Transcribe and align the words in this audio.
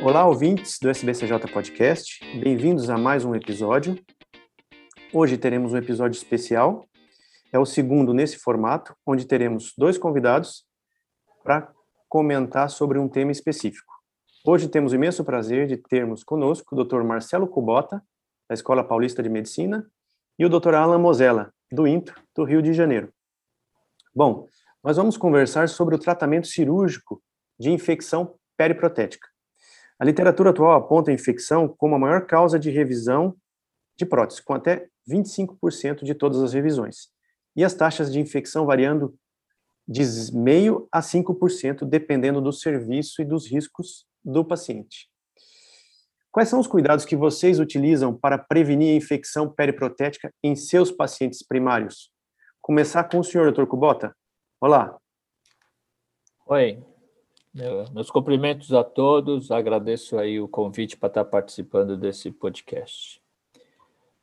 Olá, 0.00 0.24
ouvintes 0.24 0.78
do 0.80 0.88
SBCJ 0.88 1.52
Podcast, 1.52 2.20
bem-vindos 2.40 2.88
a 2.88 2.96
mais 2.96 3.24
um 3.24 3.34
episódio. 3.34 3.98
Hoje 5.12 5.36
teremos 5.36 5.72
um 5.72 5.76
episódio 5.76 6.16
especial, 6.16 6.86
é 7.52 7.58
o 7.58 7.66
segundo 7.66 8.14
nesse 8.14 8.38
formato, 8.38 8.94
onde 9.04 9.26
teremos 9.26 9.74
dois 9.76 9.98
convidados 9.98 10.64
para 11.42 11.72
comentar 12.08 12.70
sobre 12.70 12.96
um 12.96 13.08
tema 13.08 13.32
específico. 13.32 13.92
Hoje 14.46 14.68
temos 14.68 14.92
o 14.92 14.94
imenso 14.94 15.24
prazer 15.24 15.66
de 15.66 15.76
termos 15.76 16.22
conosco 16.22 16.76
o 16.76 16.84
Dr. 16.84 17.02
Marcelo 17.02 17.48
Cubota, 17.48 18.00
da 18.48 18.54
Escola 18.54 18.84
Paulista 18.84 19.20
de 19.20 19.28
Medicina, 19.28 19.84
e 20.38 20.46
o 20.46 20.48
Dr. 20.48 20.74
Alan 20.74 20.98
Mosella, 20.98 21.52
do 21.72 21.88
INTRO, 21.88 22.22
do 22.36 22.44
Rio 22.44 22.62
de 22.62 22.72
Janeiro. 22.72 23.12
Bom, 24.14 24.46
nós 24.82 24.96
vamos 24.96 25.16
conversar 25.16 25.68
sobre 25.68 25.96
o 25.96 25.98
tratamento 25.98 26.46
cirúrgico 26.46 27.20
de 27.58 27.72
infecção 27.72 28.36
periprotética. 28.56 29.27
A 29.98 30.04
literatura 30.04 30.50
atual 30.50 30.72
aponta 30.72 31.10
a 31.10 31.14
infecção 31.14 31.68
como 31.68 31.96
a 31.96 31.98
maior 31.98 32.24
causa 32.26 32.58
de 32.58 32.70
revisão 32.70 33.36
de 33.96 34.06
prótese, 34.06 34.42
com 34.42 34.54
até 34.54 34.88
25% 35.10 36.04
de 36.04 36.14
todas 36.14 36.40
as 36.40 36.52
revisões. 36.52 37.08
E 37.56 37.64
as 37.64 37.74
taxas 37.74 38.12
de 38.12 38.20
infecção 38.20 38.64
variando 38.64 39.18
de 39.88 40.02
0,5% 40.02 40.86
a 40.92 41.00
5%, 41.00 41.84
dependendo 41.84 42.40
do 42.40 42.52
serviço 42.52 43.20
e 43.22 43.24
dos 43.24 43.50
riscos 43.50 44.06
do 44.24 44.44
paciente. 44.44 45.08
Quais 46.30 46.48
são 46.48 46.60
os 46.60 46.66
cuidados 46.66 47.04
que 47.04 47.16
vocês 47.16 47.58
utilizam 47.58 48.16
para 48.16 48.38
prevenir 48.38 48.92
a 48.92 48.96
infecção 48.96 49.52
periprotética 49.52 50.32
em 50.44 50.54
seus 50.54 50.92
pacientes 50.92 51.42
primários? 51.42 52.12
Começar 52.60 53.04
com 53.04 53.18
o 53.18 53.24
senhor, 53.24 53.44
doutor 53.44 53.66
Kubota. 53.66 54.14
Olá. 54.60 54.96
Oi, 56.46 56.84
meus 57.92 58.10
cumprimentos 58.10 58.72
a 58.72 58.84
todos, 58.84 59.50
agradeço 59.50 60.18
aí 60.18 60.40
o 60.40 60.48
convite 60.48 60.96
para 60.96 61.08
estar 61.08 61.24
participando 61.24 61.96
desse 61.96 62.30
podcast. 62.30 63.20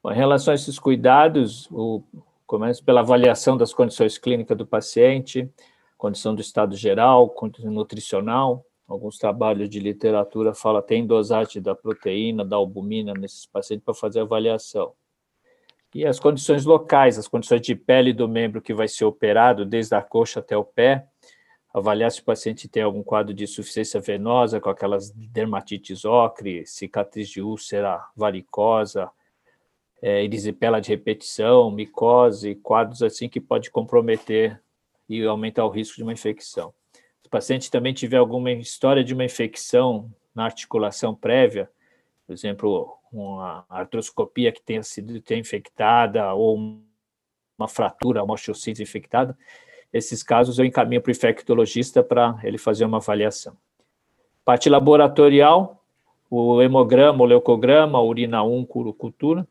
Bom, 0.01 0.11
em 0.11 0.15
relação 0.15 0.51
a 0.51 0.55
esses 0.55 0.77
cuidados, 0.77 1.67
o, 1.71 2.03
começo 2.45 2.83
pela 2.83 2.99
avaliação 2.99 3.57
das 3.57 3.73
condições 3.73 4.17
clínicas 4.17 4.57
do 4.57 4.65
paciente, 4.65 5.49
condição 5.97 6.35
do 6.35 6.41
estado 6.41 6.75
geral, 6.75 7.29
condição 7.29 7.71
nutricional, 7.71 8.63
alguns 8.87 9.17
trabalhos 9.17 9.67
de 9.67 9.79
literatura 9.79 10.53
falam 10.53 10.81
tem 10.81 11.05
dosagem 11.05 11.61
da 11.61 11.73
proteína, 11.73 12.45
da 12.45 12.55
albumina 12.55 13.13
nesses 13.13 13.45
pacientes 13.45 13.83
para 13.83 13.93
fazer 13.93 14.19
avaliação. 14.19 14.93
E 15.93 16.05
as 16.05 16.19
condições 16.19 16.65
locais, 16.65 17.17
as 17.17 17.27
condições 17.27 17.61
de 17.61 17.73
pele 17.73 18.13
do 18.13 18.27
membro 18.27 18.61
que 18.61 18.73
vai 18.73 18.87
ser 18.87 19.05
operado, 19.05 19.65
desde 19.65 19.95
a 19.95 20.01
coxa 20.01 20.39
até 20.39 20.55
o 20.55 20.63
pé, 20.63 21.07
avaliar 21.75 22.09
se 22.09 22.21
o 22.21 22.23
paciente 22.23 22.69
tem 22.69 22.81
algum 22.81 23.03
quadro 23.03 23.33
de 23.33 23.43
insuficiência 23.43 23.99
venosa, 23.99 24.61
com 24.61 24.69
aquelas 24.69 25.11
dermatites 25.11 26.05
ocre, 26.05 26.65
cicatriz 26.65 27.27
de 27.27 27.41
úlcera 27.41 28.01
varicosa, 28.15 29.11
é, 30.01 30.23
erisipela 30.23 30.79
de 30.79 30.87
repetição, 30.87 31.69
micose, 31.69 32.55
quadros 32.55 33.03
assim 33.03 33.27
que 33.27 33.41
pode 33.41 33.69
comprometer 33.69 34.63
e 35.09 35.25
aumentar 35.25 35.65
o 35.65 35.69
risco 35.69 35.97
de 35.97 36.03
uma 36.03 36.13
infecção. 36.13 36.73
Se 37.21 37.27
o 37.27 37.29
paciente 37.29 37.69
também 37.69 37.93
tiver 37.93 38.17
alguma 38.17 38.53
história 38.53 39.03
de 39.03 39.13
uma 39.13 39.25
infecção 39.25 40.09
na 40.33 40.45
articulação 40.45 41.13
prévia, 41.13 41.69
por 42.25 42.31
exemplo, 42.31 42.97
uma 43.11 43.65
artroscopia 43.69 44.49
que 44.49 44.61
tenha 44.61 44.81
sido 44.81 45.19
tenha 45.19 45.41
infectada 45.41 46.33
ou 46.33 46.55
uma 47.57 47.67
fratura, 47.67 48.23
uma 48.23 48.35
osteocite 48.35 48.81
infectada, 48.81 49.37
esses 49.95 50.21
casos 50.21 50.59
eu 50.59 50.65
encaminho 50.65 51.01
para 51.01 51.09
o 51.09 51.11
infectologista 51.11 52.03
para 52.03 52.37
ele 52.43 52.57
fazer 52.57 52.83
uma 52.83 52.97
avaliação. 52.97 53.55
Parte 54.43 54.69
laboratorial, 54.69 55.81
o 56.29 56.61
hemograma, 56.61 57.23
o 57.23 57.25
leucograma, 57.25 57.97
a 57.97 58.01
urina 58.01 58.43
1, 58.43 58.65
cultura. 58.65 59.47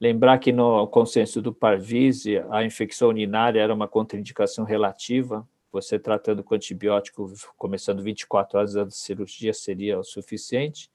Lembrar 0.00 0.38
que 0.38 0.50
no 0.50 0.88
consenso 0.88 1.40
do 1.40 1.54
Parvise, 1.54 2.42
a 2.50 2.64
infecção 2.64 3.10
urinária 3.10 3.60
era 3.60 3.72
uma 3.72 3.86
contraindicação 3.86 4.64
relativa. 4.64 5.48
Você 5.70 6.00
tratando 6.00 6.42
com 6.42 6.56
antibiótico, 6.56 7.32
começando 7.56 8.02
24 8.02 8.58
horas 8.58 8.74
antes 8.74 8.96
da 8.96 9.00
cirurgia, 9.00 9.54
seria 9.54 10.00
o 10.00 10.02
suficiente. 10.02 10.90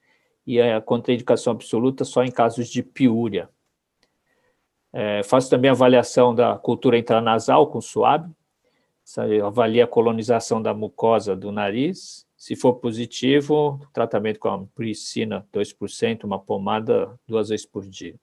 E 0.46 0.60
a 0.60 0.82
contraindicação 0.82 1.54
absoluta 1.54 2.04
só 2.04 2.26
em 2.26 2.32
casos 2.32 2.68
de 2.68 2.84
piúria. 2.84 3.48
É, 4.92 5.24
faço 5.24 5.50
também 5.50 5.72
avaliação 5.72 6.36
da 6.36 6.58
cultura 6.58 6.98
intranasal 6.98 7.68
com 7.68 7.80
suave, 7.80 8.30
avalia 9.44 9.84
a 9.84 9.88
colonização 9.88 10.62
da 10.62 10.74
mucosa 10.74 11.36
do 11.36 11.52
nariz. 11.52 12.26
Se 12.36 12.56
for 12.56 12.76
positivo, 12.76 13.80
tratamento 13.94 14.40
com 14.40 14.50
a 14.50 14.66
priscina 14.76 15.48
2%, 15.54 16.24
uma 16.24 16.40
pomada 16.40 17.20
duas 17.28 17.50
vezes 17.50 17.66
por 17.66 17.86
dia. 17.88 18.16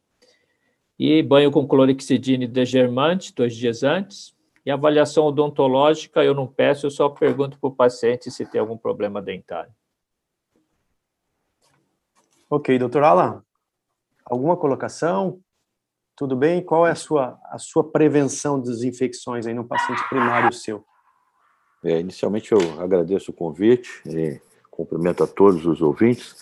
E 0.99 1.23
banho 1.23 1.51
com 1.51 1.67
clorexidina 1.67 2.45
e 2.45 2.49
degermante 2.49 3.35
dois 3.35 3.55
dias 3.55 3.83
antes. 3.83 4.37
E 4.65 4.71
avaliação 4.71 5.25
odontológica, 5.25 6.23
eu 6.23 6.35
não 6.35 6.47
peço, 6.47 6.87
eu 6.87 6.91
só 6.91 7.09
pergunto 7.09 7.59
para 7.59 7.69
o 7.69 7.75
paciente 7.75 8.31
se 8.31 8.47
tem 8.47 8.61
algum 8.61 8.77
problema 8.77 9.21
dentário. 9.21 9.73
Ok, 12.49 12.79
doutor 12.79 13.03
Alan, 13.03 13.43
alguma 14.25 14.57
colocação? 14.57 15.41
Tudo 16.23 16.37
bem? 16.37 16.63
Qual 16.63 16.87
é 16.87 16.93
a 16.93 16.95
sua, 16.95 17.37
a 17.51 17.59
sua 17.59 17.83
prevenção 17.83 18.61
das 18.61 18.85
infecções 18.85 19.45
aí 19.45 19.53
no 19.53 19.65
paciente 19.65 20.09
primário 20.09 20.53
seu? 20.53 20.85
É, 21.85 21.99
inicialmente, 21.99 22.53
eu 22.53 22.61
agradeço 22.81 23.33
o 23.33 23.35
convite, 23.35 24.01
e 24.07 24.41
cumprimento 24.71 25.25
a 25.25 25.27
todos 25.27 25.67
os 25.67 25.83
ouvintes. 25.83 26.37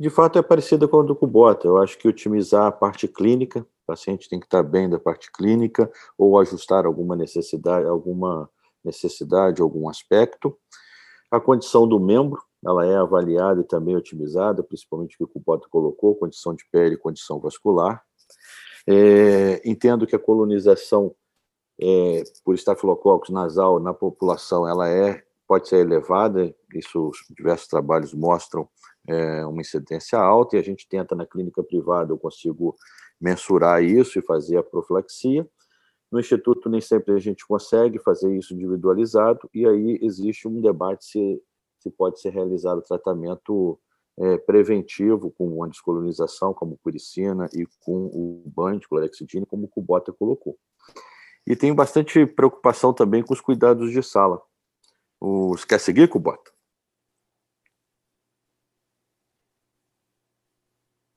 De 0.00 0.08
fato, 0.08 0.38
é 0.38 0.42
parecida 0.42 0.88
com 0.88 1.00
a 1.00 1.02
do 1.02 1.14
Cubota. 1.14 1.68
Eu 1.68 1.76
acho 1.76 1.98
que 1.98 2.08
otimizar 2.08 2.68
a 2.68 2.72
parte 2.72 3.06
clínica, 3.06 3.60
o 3.60 3.86
paciente 3.86 4.30
tem 4.30 4.40
que 4.40 4.46
estar 4.46 4.62
bem 4.62 4.88
da 4.88 4.98
parte 4.98 5.30
clínica, 5.30 5.92
ou 6.16 6.38
ajustar 6.38 6.86
alguma 6.86 7.14
necessidade, 7.14 7.86
alguma 7.86 8.48
necessidade, 8.82 9.60
algum 9.60 9.90
aspecto. 9.90 10.56
A 11.30 11.38
condição 11.38 11.86
do 11.86 12.00
membro, 12.00 12.42
ela 12.64 12.86
é 12.86 12.96
avaliada 12.96 13.60
e 13.60 13.64
também 13.64 13.94
otimizada, 13.94 14.62
principalmente 14.62 15.16
o 15.16 15.18
que 15.18 15.24
o 15.24 15.28
Cubota 15.28 15.68
colocou, 15.68 16.14
condição 16.14 16.54
de 16.54 16.64
pele 16.72 16.96
condição 16.96 17.38
vascular. 17.38 18.07
É, 18.90 19.68
entendo 19.68 20.06
que 20.06 20.16
a 20.16 20.18
colonização 20.18 21.14
é, 21.80 22.22
por 22.42 22.54
estafilococcus 22.54 23.28
nasal 23.28 23.78
na 23.78 23.92
população 23.92 24.66
ela 24.66 24.88
é 24.88 25.22
pode 25.46 25.68
ser 25.68 25.78
elevada, 25.78 26.54
isso 26.74 27.10
diversos 27.30 27.68
trabalhos 27.68 28.14
mostram 28.14 28.68
é, 29.06 29.44
uma 29.44 29.60
incidência 29.60 30.18
alta 30.18 30.56
e 30.56 30.58
a 30.58 30.62
gente 30.62 30.88
tenta 30.88 31.14
na 31.14 31.26
clínica 31.26 31.62
privada 31.62 32.12
eu 32.12 32.18
consigo 32.18 32.74
mensurar 33.20 33.82
isso 33.82 34.18
e 34.18 34.22
fazer 34.22 34.56
a 34.56 34.62
profilaxia. 34.62 35.46
No 36.10 36.18
instituto 36.18 36.70
nem 36.70 36.80
sempre 36.80 37.14
a 37.14 37.18
gente 37.18 37.46
consegue 37.46 37.98
fazer 37.98 38.34
isso 38.34 38.54
individualizado 38.54 39.48
e 39.52 39.66
aí 39.66 39.98
existe 40.02 40.48
um 40.48 40.60
debate 40.60 41.04
se 41.04 41.42
se 41.78 41.90
pode 41.90 42.20
ser 42.20 42.30
realizado 42.30 42.78
o 42.78 42.82
tratamento 42.82 43.78
é, 44.20 44.38
preventivo 44.38 45.30
com 45.30 45.62
a 45.62 45.68
descolonização, 45.68 46.52
como 46.52 46.78
curicina, 46.78 47.48
e 47.52 47.66
com 47.80 48.06
o 48.06 48.42
banho 48.46 48.80
de 48.80 48.88
clorexidina, 48.88 49.46
como 49.46 49.64
o 49.64 49.68
Kubota 49.68 50.12
colocou. 50.12 50.58
E 51.46 51.56
tenho 51.56 51.74
bastante 51.74 52.26
preocupação 52.26 52.92
também 52.92 53.22
com 53.22 53.32
os 53.32 53.40
cuidados 53.40 53.90
de 53.92 54.02
sala. 54.02 54.42
Os... 55.20 55.64
Quer 55.64 55.80
seguir, 55.80 56.08
Kubota? 56.08 56.50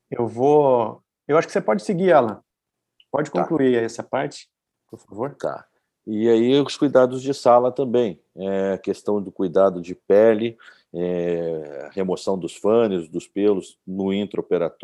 Eu 0.09 0.27
vou. 0.27 1.01
Eu 1.27 1.37
acho 1.37 1.47
que 1.47 1.53
você 1.53 1.61
pode 1.61 1.83
seguir, 1.83 2.11
Alan. 2.11 2.43
Pode 3.11 3.31
tá. 3.31 3.41
concluir 3.41 3.77
tá. 3.77 3.85
essa 3.85 4.03
parte, 4.03 4.49
por 4.87 4.99
favor. 4.99 5.35
Tá. 5.35 5.65
E 6.05 6.27
aí 6.27 6.59
os 6.59 6.77
cuidados 6.77 7.21
de 7.21 7.33
sala 7.33 7.71
também. 7.71 8.21
É, 8.35 8.73
a 8.73 8.77
questão 8.77 9.21
do 9.21 9.31
cuidado 9.31 9.81
de 9.81 9.95
pele, 9.95 10.57
é, 10.93 11.89
remoção 11.93 12.37
dos 12.37 12.55
fâneos, 12.55 13.07
dos 13.07 13.27
pelos 13.27 13.79
no, 13.87 14.11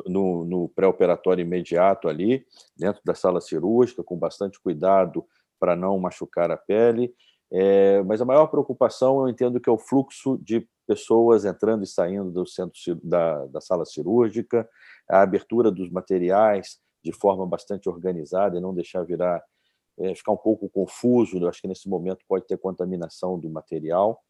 no, 0.07 0.45
no 0.45 0.69
pré-operatório 0.69 1.41
imediato 1.41 2.07
ali, 2.07 2.45
dentro 2.77 3.01
da 3.03 3.13
sala 3.13 3.41
cirúrgica, 3.41 4.03
com 4.03 4.17
bastante 4.17 4.59
cuidado 4.59 5.25
para 5.59 5.75
não 5.75 5.99
machucar 5.99 6.49
a 6.51 6.57
pele. 6.57 7.13
É, 7.51 8.01
mas 8.03 8.21
a 8.21 8.25
maior 8.25 8.47
preocupação 8.47 9.21
eu 9.21 9.29
entendo 9.29 9.59
que 9.59 9.69
é 9.69 9.71
o 9.71 9.77
fluxo 9.77 10.37
de 10.41 10.67
pessoas 10.85 11.45
entrando 11.45 11.83
e 11.83 11.87
saindo 11.87 12.31
do 12.31 12.45
centro 12.45 12.79
da, 13.03 13.45
da 13.47 13.61
sala 13.61 13.85
cirúrgica, 13.85 14.67
a 15.09 15.21
abertura 15.21 15.69
dos 15.69 15.89
materiais 15.89 16.79
de 17.03 17.11
forma 17.11 17.45
bastante 17.45 17.89
organizada 17.89 18.57
e 18.57 18.61
não 18.61 18.73
deixar 18.73 19.03
virar 19.03 19.43
é, 19.99 20.13
ficar 20.15 20.31
um 20.31 20.37
pouco 20.37 20.69
confuso. 20.69 21.37
Eu 21.37 21.49
acho 21.49 21.61
que 21.61 21.67
nesse 21.67 21.89
momento 21.89 22.23
pode 22.27 22.45
ter 22.45 22.57
contaminação 22.57 23.39
do 23.39 23.49
material 23.49 24.21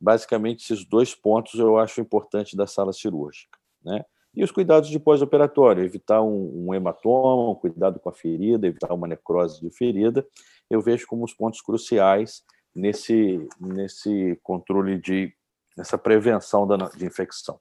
basicamente 0.00 0.64
esses 0.64 0.84
dois 0.84 1.14
pontos 1.14 1.54
eu 1.58 1.78
acho 1.78 2.00
importante 2.00 2.56
da 2.56 2.66
sala 2.66 2.92
cirúrgica, 2.92 3.58
né? 3.84 4.04
E 4.32 4.44
os 4.44 4.52
cuidados 4.52 4.88
de 4.88 4.98
pós-operatório, 4.98 5.82
evitar 5.82 6.22
um, 6.22 6.68
um 6.68 6.74
hematoma, 6.74 7.50
um 7.50 7.54
cuidado 7.54 7.98
com 7.98 8.08
a 8.08 8.12
ferida, 8.12 8.68
evitar 8.68 8.94
uma 8.94 9.08
necrose 9.08 9.60
de 9.60 9.70
ferida, 9.70 10.24
eu 10.70 10.80
vejo 10.80 11.04
como 11.08 11.24
os 11.24 11.34
pontos 11.34 11.60
cruciais 11.60 12.44
nesse 12.72 13.48
nesse 13.60 14.38
controle 14.42 15.00
de 15.00 15.34
nessa 15.76 15.98
prevenção 15.98 16.66
da, 16.66 16.76
de 16.76 17.04
infecção. 17.04 17.58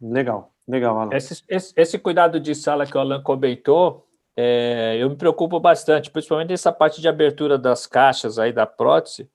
Legal, 0.00 0.52
legal, 0.66 0.98
Alan. 0.98 1.14
Esse, 1.14 1.42
esse, 1.48 1.72
esse 1.76 1.98
cuidado 1.98 2.40
de 2.40 2.54
sala 2.54 2.86
que 2.86 2.96
o 2.96 3.00
Alan 3.00 3.22
comentou, 3.22 4.06
é, 4.36 4.96
eu 4.98 5.10
me 5.10 5.16
preocupo 5.16 5.58
bastante, 5.58 6.10
principalmente 6.10 6.52
essa 6.52 6.72
parte 6.72 7.00
de 7.00 7.08
abertura 7.08 7.58
das 7.58 7.86
caixas 7.86 8.38
aí 8.38 8.52
da 8.52 8.64
prótese, 8.64 9.28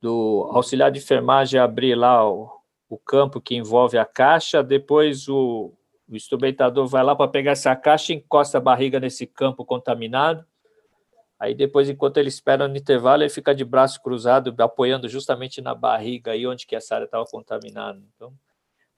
do 0.00 0.50
auxiliar 0.52 0.90
de 0.90 0.98
enfermagem 0.98 1.58
abrir 1.58 1.94
lá 1.94 2.28
o, 2.28 2.50
o 2.88 2.98
campo 2.98 3.40
que 3.40 3.56
envolve 3.56 3.98
a 3.98 4.04
caixa, 4.04 4.62
depois 4.62 5.28
o, 5.28 5.72
o 6.08 6.16
instrumentador 6.16 6.86
vai 6.86 7.02
lá 7.02 7.14
para 7.16 7.30
pegar 7.30 7.52
essa 7.52 7.74
caixa 7.74 8.12
e 8.12 8.16
encosta 8.16 8.58
a 8.58 8.60
barriga 8.60 9.00
nesse 9.00 9.26
campo 9.26 9.64
contaminado. 9.64 10.44
Aí 11.38 11.54
depois, 11.54 11.88
enquanto 11.88 12.16
ele 12.16 12.28
espera 12.28 12.66
no 12.66 12.76
intervalo, 12.76 13.22
ele 13.22 13.30
fica 13.30 13.54
de 13.54 13.64
braço 13.64 14.00
cruzado, 14.02 14.54
apoiando 14.58 15.08
justamente 15.08 15.60
na 15.60 15.74
barriga, 15.74 16.30
aí 16.30 16.46
onde 16.46 16.66
que 16.66 16.74
essa 16.74 16.94
área 16.94 17.04
estava 17.04 17.24
contaminada. 17.26 18.00
Então, 18.14 18.32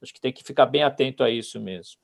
acho 0.00 0.14
que 0.14 0.20
tem 0.20 0.32
que 0.32 0.44
ficar 0.44 0.66
bem 0.66 0.84
atento 0.84 1.24
a 1.24 1.30
isso 1.30 1.58
mesmo. 1.58 1.96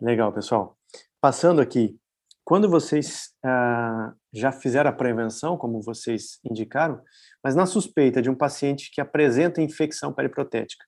Legal, 0.00 0.32
pessoal. 0.32 0.76
Passando 1.20 1.60
aqui, 1.60 1.98
quando 2.44 2.68
vocês 2.68 3.34
ah, 3.42 4.12
já 4.32 4.52
fizeram 4.52 4.90
a 4.90 4.92
prevenção, 4.92 5.56
como 5.56 5.80
vocês 5.80 6.38
indicaram, 6.44 7.00
mas 7.44 7.54
na 7.54 7.66
suspeita 7.66 8.22
de 8.22 8.30
um 8.30 8.34
paciente 8.34 8.90
que 8.90 9.02
apresenta 9.02 9.60
infecção 9.60 10.14
periprotética, 10.14 10.86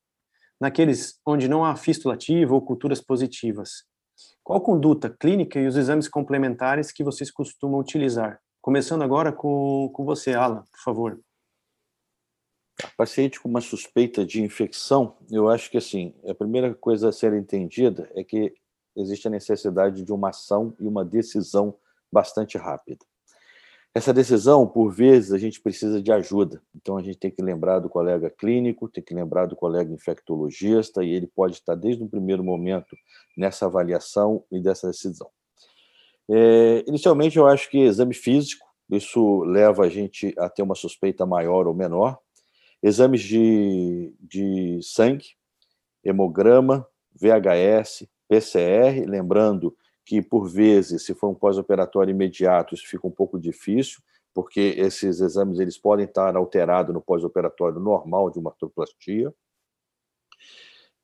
naqueles 0.59 1.21
onde 1.27 1.49
não 1.49 1.63
há 1.63 1.77
fístula 1.77 2.15
ativa 2.15 2.55
ou 2.55 2.63
culturas 2.63 2.99
positivas, 2.99 3.85
qual 4.43 4.61
conduta 4.63 5.15
clínica 5.21 5.61
e 5.61 5.67
os 5.67 5.77
exames 5.77 6.09
complementares 6.09 6.91
que 6.91 7.05
vocês 7.05 7.31
costumam 7.31 7.79
utilizar? 7.79 8.41
Começando 8.63 9.03
agora 9.03 9.33
com, 9.33 9.91
com 9.93 10.05
você, 10.07 10.33
Alan, 10.33 10.65
por 10.73 10.81
favor. 10.83 11.21
Paciente 12.97 13.39
com 13.39 13.49
uma 13.49 13.61
suspeita 13.61 14.25
de 14.25 14.43
infecção, 14.43 15.17
eu 15.31 15.51
acho 15.51 15.71
que 15.71 15.77
assim, 15.77 16.15
a 16.27 16.35
primeira 16.35 16.75
coisa 16.75 17.11
a 17.11 17.13
ser 17.13 17.35
entendida 17.35 18.11
é 18.15 18.25
que 18.25 18.55
existe 18.97 19.29
a 19.29 19.31
necessidade 19.31 20.03
de 20.03 20.13
uma 20.13 20.31
ação 20.31 20.75
e 20.81 20.87
uma 20.87 21.05
decisão 21.05 21.77
bastante 22.11 22.57
rápida. 22.57 23.05
Essa 23.97 24.13
decisão, 24.13 24.67
por 24.67 24.91
vezes, 24.91 25.33
a 25.33 25.39
gente 25.39 25.59
precisa 25.59 26.03
de 26.03 26.13
ajuda. 26.13 26.63
Então, 26.75 26.99
a 26.99 27.03
gente 27.03 27.17
tem 27.17 27.31
que 27.31 27.41
lembrar 27.41 27.79
do 27.79 27.89
colega 27.89 28.29
clínico, 28.29 28.91
tem 28.91 29.03
que 29.03 29.15
lembrar 29.15 29.47
do 29.47 29.57
colega 29.57 29.91
infectologista, 29.91 31.03
e 31.03 31.15
ele 31.15 31.27
pode 31.27 31.55
estar 31.55 31.75
desde 31.75 32.05
o 32.05 32.07
primeiro 32.07 32.45
momento 32.45 32.95
nessa 33.35 33.65
avaliação 33.65 34.45
e 34.53 34.61
dessa 34.61 34.89
decisão. 34.89 35.31
É, 36.31 36.85
inicialmente, 36.87 37.39
eu 37.39 37.47
acho 37.47 37.71
que 37.71 37.79
exame 37.79 38.13
físico, 38.13 38.67
isso 38.91 39.43
leva 39.45 39.85
a 39.85 39.89
gente 39.89 40.35
a 40.39 40.51
ter 40.51 40.61
uma 40.61 40.75
suspeita 40.75 41.25
maior 41.25 41.67
ou 41.67 41.73
menor. 41.73 42.19
Exames 42.83 43.23
de, 43.23 44.15
de 44.21 44.79
sangue, 44.83 45.25
hemograma, 46.05 46.87
VHS, 47.19 48.07
PCR, 48.29 49.07
lembrando 49.07 49.75
que, 50.07 50.23
por 50.23 50.49
vezes, 50.49 51.05
se 51.05 51.13
for 51.15 51.29
um 51.29 51.35
pós-operatório 51.35 52.13
imediato, 52.13 52.75
isso 52.75 52.87
fica 52.87 53.07
um 53.09 53.11
pouco 53.11 53.41
difícil, 53.41 54.01
porque 54.33 54.75
esses 54.79 55.21
exames 55.21 55.59
eles 55.59 55.77
podem 55.77 56.05
estar 56.07 56.37
alterados 56.37 56.95
no 56.95 57.03
pós-operatório 57.03 57.81
normal 57.81 58.31
de 58.31 58.39
uma 58.39 58.51
artroplastia. 58.51 59.35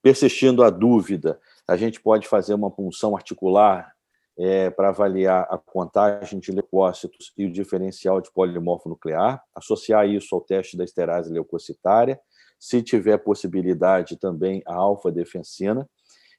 Persistindo 0.00 0.62
a 0.62 0.70
dúvida, 0.70 1.40
a 1.66 1.76
gente 1.76 2.00
pode 2.00 2.28
fazer 2.28 2.54
uma 2.54 2.70
punção 2.70 3.16
articular 3.16 3.92
é, 4.38 4.70
para 4.70 4.90
avaliar 4.90 5.48
a 5.50 5.58
contagem 5.58 6.38
de 6.38 6.52
leucócitos 6.52 7.32
e 7.36 7.44
o 7.44 7.52
diferencial 7.52 8.20
de 8.20 8.30
polimorfo 8.30 8.88
nuclear, 8.88 9.42
associar 9.54 10.08
isso 10.08 10.32
ao 10.34 10.40
teste 10.40 10.76
da 10.76 10.84
esterase 10.84 11.32
leucocitária, 11.32 12.20
se 12.58 12.80
tiver 12.82 13.18
possibilidade 13.18 14.16
também 14.16 14.62
a 14.64 14.74
alfa-defensina, 14.74 15.88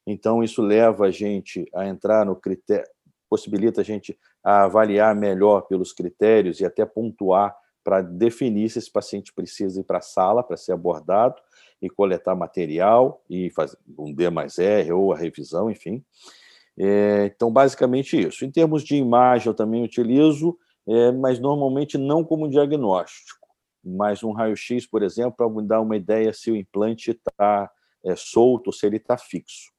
então, 0.06 0.44
isso 0.44 0.62
leva 0.62 1.06
a 1.06 1.12
gente 1.12 1.66
a 1.74 1.88
entrar 1.88 2.26
no 2.26 2.36
critério, 2.36 2.88
possibilita 3.30 3.82
a 3.82 3.84
gente 3.84 4.18
a 4.44 4.64
avaliar 4.64 5.16
melhor 5.16 5.62
pelos 5.62 5.94
critérios 5.94 6.60
e 6.60 6.66
até 6.66 6.86
pontuar 6.86 7.56
para 7.84 8.02
definir 8.02 8.70
se 8.70 8.80
esse 8.80 8.92
paciente 8.92 9.34
precisa 9.34 9.80
ir 9.80 9.84
para 9.84 9.98
a 9.98 10.02
sala 10.02 10.44
para 10.44 10.58
ser 10.58 10.72
abordado 10.72 11.36
e 11.82 11.90
coletar 11.90 12.36
material 12.36 13.22
e 13.30 13.50
fazer 13.50 13.78
um 13.98 14.14
D 14.14 14.30
mais 14.30 14.58
R 14.58 14.92
ou 14.94 15.12
a 15.12 15.18
revisão, 15.18 15.70
enfim. 15.70 16.04
É, 16.78 17.26
então, 17.26 17.52
basicamente 17.52 18.20
isso. 18.20 18.46
Em 18.46 18.52
termos 18.52 18.84
de 18.84 18.96
imagem, 18.96 19.48
eu 19.48 19.54
também 19.54 19.84
utilizo, 19.84 20.58
é, 20.88 21.12
mas 21.12 21.40
normalmente 21.40 21.98
não 21.98 22.24
como 22.24 22.50
diagnóstico, 22.50 23.48
mas 23.84 24.24
um 24.24 24.32
raio-x, 24.32 24.88
por 24.88 25.04
exemplo, 25.04 25.34
para 25.36 25.50
me 25.50 25.68
dar 25.68 25.82
uma 25.82 25.96
ideia 25.96 26.32
se 26.34 26.50
o 26.50 26.56
implante 26.56 27.12
está 27.12 27.70
é, 28.06 28.16
solto 28.16 28.72
se 28.72 28.86
ele 28.86 28.98
está 28.98 29.18
fixo. 29.18 29.72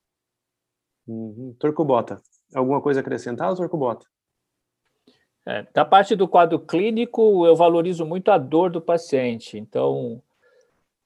Uhum. 1.06 1.54
Turcobota, 1.58 2.20
alguma 2.54 2.80
coisa 2.80 3.00
acrescentar, 3.00 3.54
Turcobota? 3.54 4.06
É, 5.46 5.66
da 5.74 5.84
parte 5.84 6.16
do 6.16 6.26
quadro 6.26 6.58
clínico, 6.58 7.46
eu 7.46 7.54
valorizo 7.54 8.06
muito 8.06 8.30
a 8.30 8.38
dor 8.38 8.70
do 8.70 8.80
paciente. 8.80 9.58
Então, 9.58 10.22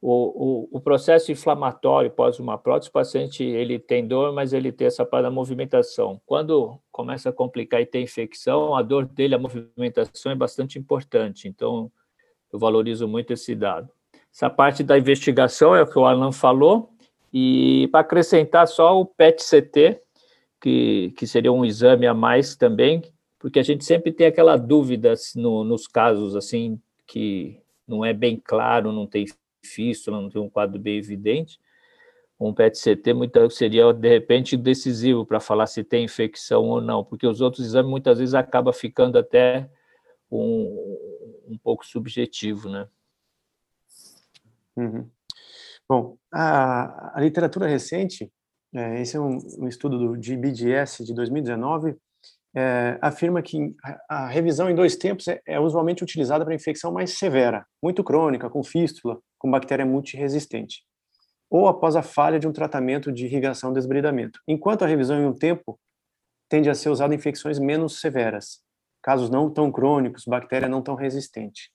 o, 0.01 0.69
o, 0.71 0.79
o 0.79 0.81
processo 0.81 1.33
inflamatório 1.33 2.11
pós 2.11 2.39
uma 2.39 2.57
prótese, 2.57 2.89
o 2.89 2.93
paciente 2.93 3.43
ele 3.43 3.81
tem 3.81 4.07
dor, 4.07 4.33
mas 4.33 4.53
ele 4.53 4.71
tem 4.71 4.87
essa 4.87 5.05
parte 5.05 5.25
da 5.25 5.31
movimentação. 5.31 6.21
Quando 6.25 6.79
começa 6.93 7.31
a 7.31 7.33
complicar 7.33 7.81
e 7.81 7.87
tem 7.87 8.05
infecção, 8.05 8.77
a 8.77 8.83
dor 8.83 9.07
dele, 9.07 9.35
a 9.35 9.39
movimentação 9.39 10.31
é 10.31 10.37
bastante 10.37 10.79
importante. 10.79 11.49
Então, 11.49 11.91
eu 12.53 12.59
valorizo 12.61 13.09
muito 13.09 13.33
esse 13.33 13.57
dado. 13.57 13.91
Essa 14.33 14.49
parte 14.49 14.85
da 14.85 14.97
investigação 14.97 15.75
é 15.75 15.83
o 15.83 15.87
que 15.87 15.99
o 15.99 16.07
Alan 16.07 16.31
falou, 16.31 16.91
e 17.33 17.89
para 17.93 18.01
acrescentar 18.01 18.67
só 18.67 19.01
o 19.01 19.07
PET-CT, 19.07 20.01
que, 20.61 21.13
que 21.17 21.27
seria 21.27 21.53
um 21.53 21.65
exame 21.65 22.07
a 22.07 22.15
mais 22.15 22.57
também, 22.57 23.03
porque 23.39 23.59
a 23.59 23.63
gente 23.63 23.85
sempre 23.85 24.13
tem 24.13 24.27
aquela 24.27 24.57
dúvida 24.57 25.15
no, 25.37 25.63
nos 25.63 25.87
casos 25.87 26.35
assim 26.35 26.81
que 27.07 27.61
não 27.87 28.05
é 28.05 28.13
bem 28.13 28.41
claro, 28.43 28.93
não 28.93 29.07
tem 29.07 29.27
fístula, 29.65 30.21
não 30.21 30.29
tem 30.29 30.41
um 30.41 30.51
quadro 30.51 30.79
bem 30.79 30.97
evidente. 30.99 31.61
Um 32.39 32.55
PET-CT 32.55 33.13
seria, 33.51 33.93
de 33.93 34.09
repente, 34.09 34.57
decisivo 34.57 35.27
para 35.27 35.41
falar 35.41 35.67
se 35.67 35.83
tem 35.83 36.05
infecção 36.05 36.65
ou 36.67 36.81
não, 36.81 37.03
porque 37.03 37.27
os 37.27 37.41
outros 37.41 37.67
exames 37.67 37.91
muitas 37.91 38.19
vezes 38.19 38.35
acaba 38.35 38.73
ficando 38.73 39.19
até 39.19 39.69
um, 40.31 41.45
um 41.49 41.59
pouco 41.59 41.85
subjetivo, 41.85 42.69
né? 42.69 42.87
Uhum. 44.77 45.11
Bom, 45.89 46.19
a, 46.31 47.19
a 47.19 47.21
literatura 47.21 47.67
recente, 47.67 48.31
é, 48.75 49.01
esse 49.01 49.17
é 49.17 49.21
um, 49.21 49.39
um, 49.59 49.67
estudo 49.67 49.99
do 49.99 50.23
GBDS 50.23 51.03
de 51.03 51.15
2019, 51.15 51.97
é, 52.55 52.99
afirma 53.01 53.41
que 53.41 53.75
a, 53.83 54.25
a, 54.25 54.29
revisão 54.29 54.69
em 54.69 54.75
dois 54.75 54.97
tempos 54.97 55.29
é, 55.29 55.41
é 55.47 55.59
usualmente 55.59 56.03
utilizada 56.03 56.45
para 56.45 56.55
infecção 56.55 56.93
mais 56.93 57.19
severa, 57.19 57.67
muito 57.83 58.05
crônica, 58.05 58.51
com 58.51 58.63
fístula, 58.63 59.19
com 59.39 59.51
bactéria 59.51 59.87
multiresistente, 59.87 60.83
ou 61.49 61.67
após 61.69 61.97
a 61.97 62.03
falha 62.03 62.39
de 62.39 62.47
um 62.47 62.53
tratamento 62.53 63.11
de 63.11 63.25
irrigação 63.25 63.73
desbridamento, 63.73 64.41
enquanto 64.47 64.83
a 64.83 64.87
revisão 64.87 65.19
em 65.19 65.27
um 65.27 65.35
tempo 65.35 65.81
tende 66.51 66.69
a 66.69 66.75
ser 66.75 66.91
usada 66.91 67.15
em 67.15 67.17
infecções 67.17 67.59
menos 67.59 68.01
severas, 68.01 68.61
casos 69.03 69.31
não 69.31 69.51
tão 69.51 69.73
crônicos, 69.73 70.25
bactéria 70.27 70.69
não 70.69 70.83
tão 70.83 70.95
resistente. 70.95 71.71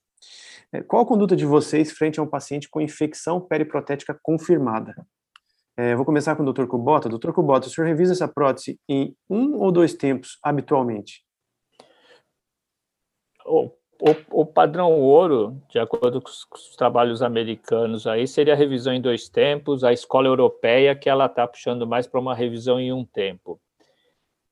É, 0.72 0.82
qual 0.82 1.04
a 1.04 1.06
conduta 1.06 1.36
de 1.36 1.46
vocês 1.46 1.92
frente 1.92 2.20
a 2.20 2.24
um 2.24 2.28
paciente 2.28 2.70
com 2.70 2.82
infecção 2.82 3.40
periprotética 3.40 4.18
confirmada? 4.22 4.96
É, 5.76 5.96
vou 5.96 6.06
começar 6.06 6.36
com 6.36 6.44
o 6.44 6.54
Dr. 6.54 6.66
Kubota. 6.66 7.10
Dr. 7.10 7.32
Kubota, 7.32 7.68
o 7.68 7.70
senhor 7.70 7.88
revisa 7.88 8.14
essa 8.14 8.28
prótese 8.28 8.80
em 8.88 9.16
um 9.30 9.56
ou 9.56 9.72
dois 9.72 9.94
tempos 9.94 10.38
habitualmente? 10.44 11.24
O, 13.46 13.72
o, 14.00 14.42
o 14.42 14.46
padrão 14.46 14.92
ouro, 15.00 15.62
de 15.70 15.80
acordo 15.80 16.22
com 16.22 16.30
os, 16.30 16.44
com 16.44 16.58
os, 16.58 16.76
trabalhos 16.76 17.22
americanos, 17.22 18.06
aí 18.06 18.28
seria 18.28 18.54
a 18.54 18.58
revisão 18.58 18.94
em 18.94 19.02
dois 19.02 19.28
tempos. 19.30 19.84
A 19.84 19.92
escola 19.92 20.28
europeia 20.28 20.96
que 20.96 21.10
ela 21.10 21.26
está 21.26 21.48
puxando 21.48 21.88
mais 21.88 22.06
para 22.06 22.20
uma 22.20 22.36
revisão 22.36 22.80
em 22.80 22.94
um 22.94 23.04
tempo. 23.04 23.60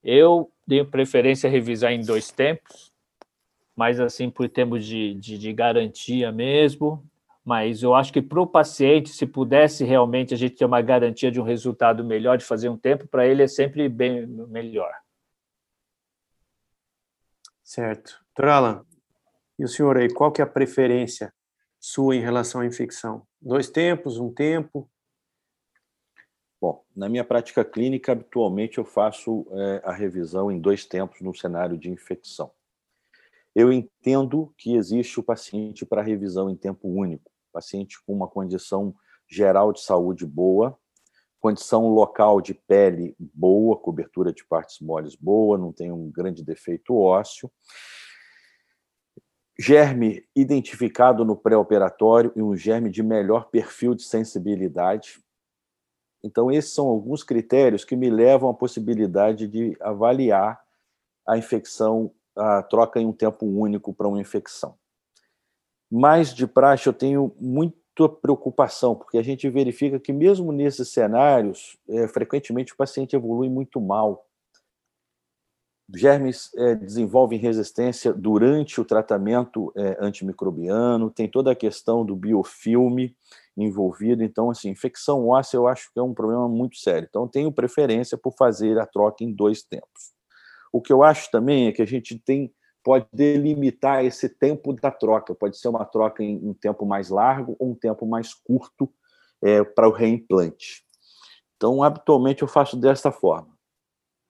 Eu 0.03 0.51
tenho 0.67 0.89
preferência 0.89 1.49
revisar 1.49 1.91
em 1.91 2.01
dois 2.01 2.31
tempos, 2.31 2.90
mais 3.75 3.99
assim 3.99 4.29
por 4.29 4.47
termos 4.49 4.85
de, 4.85 5.13
de, 5.15 5.37
de 5.37 5.53
garantia 5.53 6.31
mesmo. 6.31 7.05
Mas 7.43 7.81
eu 7.81 7.95
acho 7.95 8.13
que 8.13 8.21
para 8.21 8.41
o 8.41 8.45
paciente, 8.45 9.09
se 9.09 9.25
pudesse 9.25 9.83
realmente 9.83 10.33
a 10.33 10.37
gente 10.37 10.55
ter 10.55 10.65
uma 10.65 10.81
garantia 10.81 11.31
de 11.31 11.41
um 11.41 11.43
resultado 11.43 12.03
melhor, 12.03 12.37
de 12.37 12.45
fazer 12.45 12.69
um 12.69 12.77
tempo, 12.77 13.07
para 13.07 13.25
ele 13.25 13.41
é 13.41 13.47
sempre 13.47 13.89
bem 13.89 14.27
melhor. 14.27 14.93
Certo. 17.63 18.23
Doutor 18.35 18.51
Alan, 18.51 18.85
e 19.57 19.63
o 19.63 19.67
senhor 19.67 19.97
aí, 19.97 20.11
qual 20.13 20.31
que 20.31 20.41
é 20.41 20.43
a 20.43 20.47
preferência 20.47 21.33
sua 21.79 22.15
em 22.15 22.19
relação 22.19 22.61
à 22.61 22.65
infecção? 22.65 23.25
Dois 23.41 23.69
tempos, 23.69 24.17
um 24.17 24.31
tempo? 24.31 24.89
Bom, 26.59 26.85
na 26.95 27.09
minha 27.09 27.23
prática 27.23 27.65
clínica, 27.65 28.11
habitualmente 28.11 28.77
eu 28.77 28.85
faço 28.85 29.47
é, 29.51 29.81
a 29.83 29.91
revisão 29.91 30.51
em 30.51 30.59
dois 30.59 30.85
tempos 30.85 31.21
no 31.21 31.33
cenário 31.35 31.75
de 31.75 31.89
infecção. 31.89 32.51
Eu 33.55 33.71
entendo 33.71 34.53
que 34.57 34.75
existe 34.75 35.19
o 35.19 35.23
paciente 35.23 35.85
para 35.85 36.01
revisão 36.01 36.49
em 36.49 36.55
tempo 36.55 36.87
único, 36.87 37.29
paciente 37.51 38.01
com 38.05 38.13
uma 38.13 38.27
condição 38.27 38.95
geral 39.27 39.73
de 39.73 39.81
saúde 39.81 40.25
boa, 40.25 40.77
condição 41.39 41.89
local 41.89 42.39
de 42.39 42.53
pele 42.53 43.15
boa, 43.19 43.75
cobertura 43.75 44.31
de 44.31 44.45
partes 44.45 44.79
moles 44.79 45.15
boa, 45.15 45.57
não 45.57 45.73
tem 45.73 45.91
um 45.91 46.09
grande 46.09 46.43
defeito 46.43 46.95
ósseo. 46.95 47.51
Germe 49.59 50.25
identificado 50.35 51.25
no 51.25 51.35
pré-operatório 51.35 52.31
e 52.35 52.41
um 52.41 52.55
germe 52.55 52.89
de 52.89 53.03
melhor 53.03 53.49
perfil 53.49 53.95
de 53.95 54.03
sensibilidade. 54.03 55.21
Então, 56.23 56.51
esses 56.51 56.73
são 56.73 56.87
alguns 56.87 57.23
critérios 57.23 57.83
que 57.83 57.95
me 57.95 58.09
levam 58.09 58.49
à 58.49 58.53
possibilidade 58.53 59.47
de 59.47 59.75
avaliar 59.81 60.61
a 61.27 61.37
infecção, 61.37 62.13
a 62.35 62.63
troca 62.63 62.99
em 62.99 63.05
um 63.05 63.13
tempo 63.13 63.45
único 63.45 63.93
para 63.93 64.07
uma 64.07 64.19
infecção. 64.19 64.75
Mas, 65.91 66.33
de 66.33 66.47
praxe, 66.47 66.87
eu 66.87 66.93
tenho 66.93 67.35
muita 67.39 68.07
preocupação, 68.21 68.95
porque 68.95 69.17
a 69.17 69.23
gente 69.23 69.49
verifica 69.49 69.99
que, 69.99 70.13
mesmo 70.13 70.51
nesses 70.51 70.89
cenários, 70.89 71.77
é, 71.89 72.07
frequentemente 72.07 72.73
o 72.73 72.77
paciente 72.77 73.15
evolui 73.15 73.49
muito 73.49 73.81
mal. 73.81 74.25
Germes 75.93 76.49
é, 76.55 76.73
desenvolvem 76.75 77.37
resistência 77.37 78.13
durante 78.13 78.79
o 78.79 78.85
tratamento 78.85 79.73
é, 79.75 79.97
antimicrobiano, 79.99 81.11
tem 81.11 81.27
toda 81.27 81.51
a 81.51 81.55
questão 81.55 82.05
do 82.05 82.15
biofilme, 82.15 83.13
envolvido. 83.57 84.23
Então, 84.23 84.49
assim, 84.49 84.69
infecção 84.69 85.27
óssea 85.27 85.57
eu 85.57 85.67
acho 85.67 85.91
que 85.91 85.99
é 85.99 86.03
um 86.03 86.13
problema 86.13 86.47
muito 86.47 86.77
sério. 86.77 87.07
Então, 87.09 87.27
tenho 87.27 87.51
preferência 87.51 88.17
por 88.17 88.33
fazer 88.37 88.79
a 88.79 88.85
troca 88.85 89.23
em 89.25 89.33
dois 89.33 89.63
tempos. 89.63 90.13
O 90.71 90.81
que 90.81 90.91
eu 90.91 91.03
acho 91.03 91.29
também 91.31 91.67
é 91.67 91.71
que 91.71 91.81
a 91.81 91.87
gente 91.87 92.17
tem 92.17 92.53
pode 92.83 93.05
delimitar 93.13 94.03
esse 94.03 94.27
tempo 94.27 94.73
da 94.73 94.89
troca. 94.91 95.35
Pode 95.35 95.57
ser 95.57 95.67
uma 95.67 95.85
troca 95.85 96.23
em 96.23 96.37
um 96.37 96.53
tempo 96.53 96.85
mais 96.85 97.09
largo 97.09 97.55
ou 97.59 97.71
um 97.71 97.75
tempo 97.75 98.05
mais 98.05 98.33
curto 98.33 98.91
é, 99.43 99.63
para 99.63 99.87
o 99.87 99.91
reimplante. 99.91 100.83
Então, 101.55 101.83
habitualmente 101.83 102.41
eu 102.41 102.47
faço 102.47 102.75
desta 102.75 103.11
forma. 103.11 103.55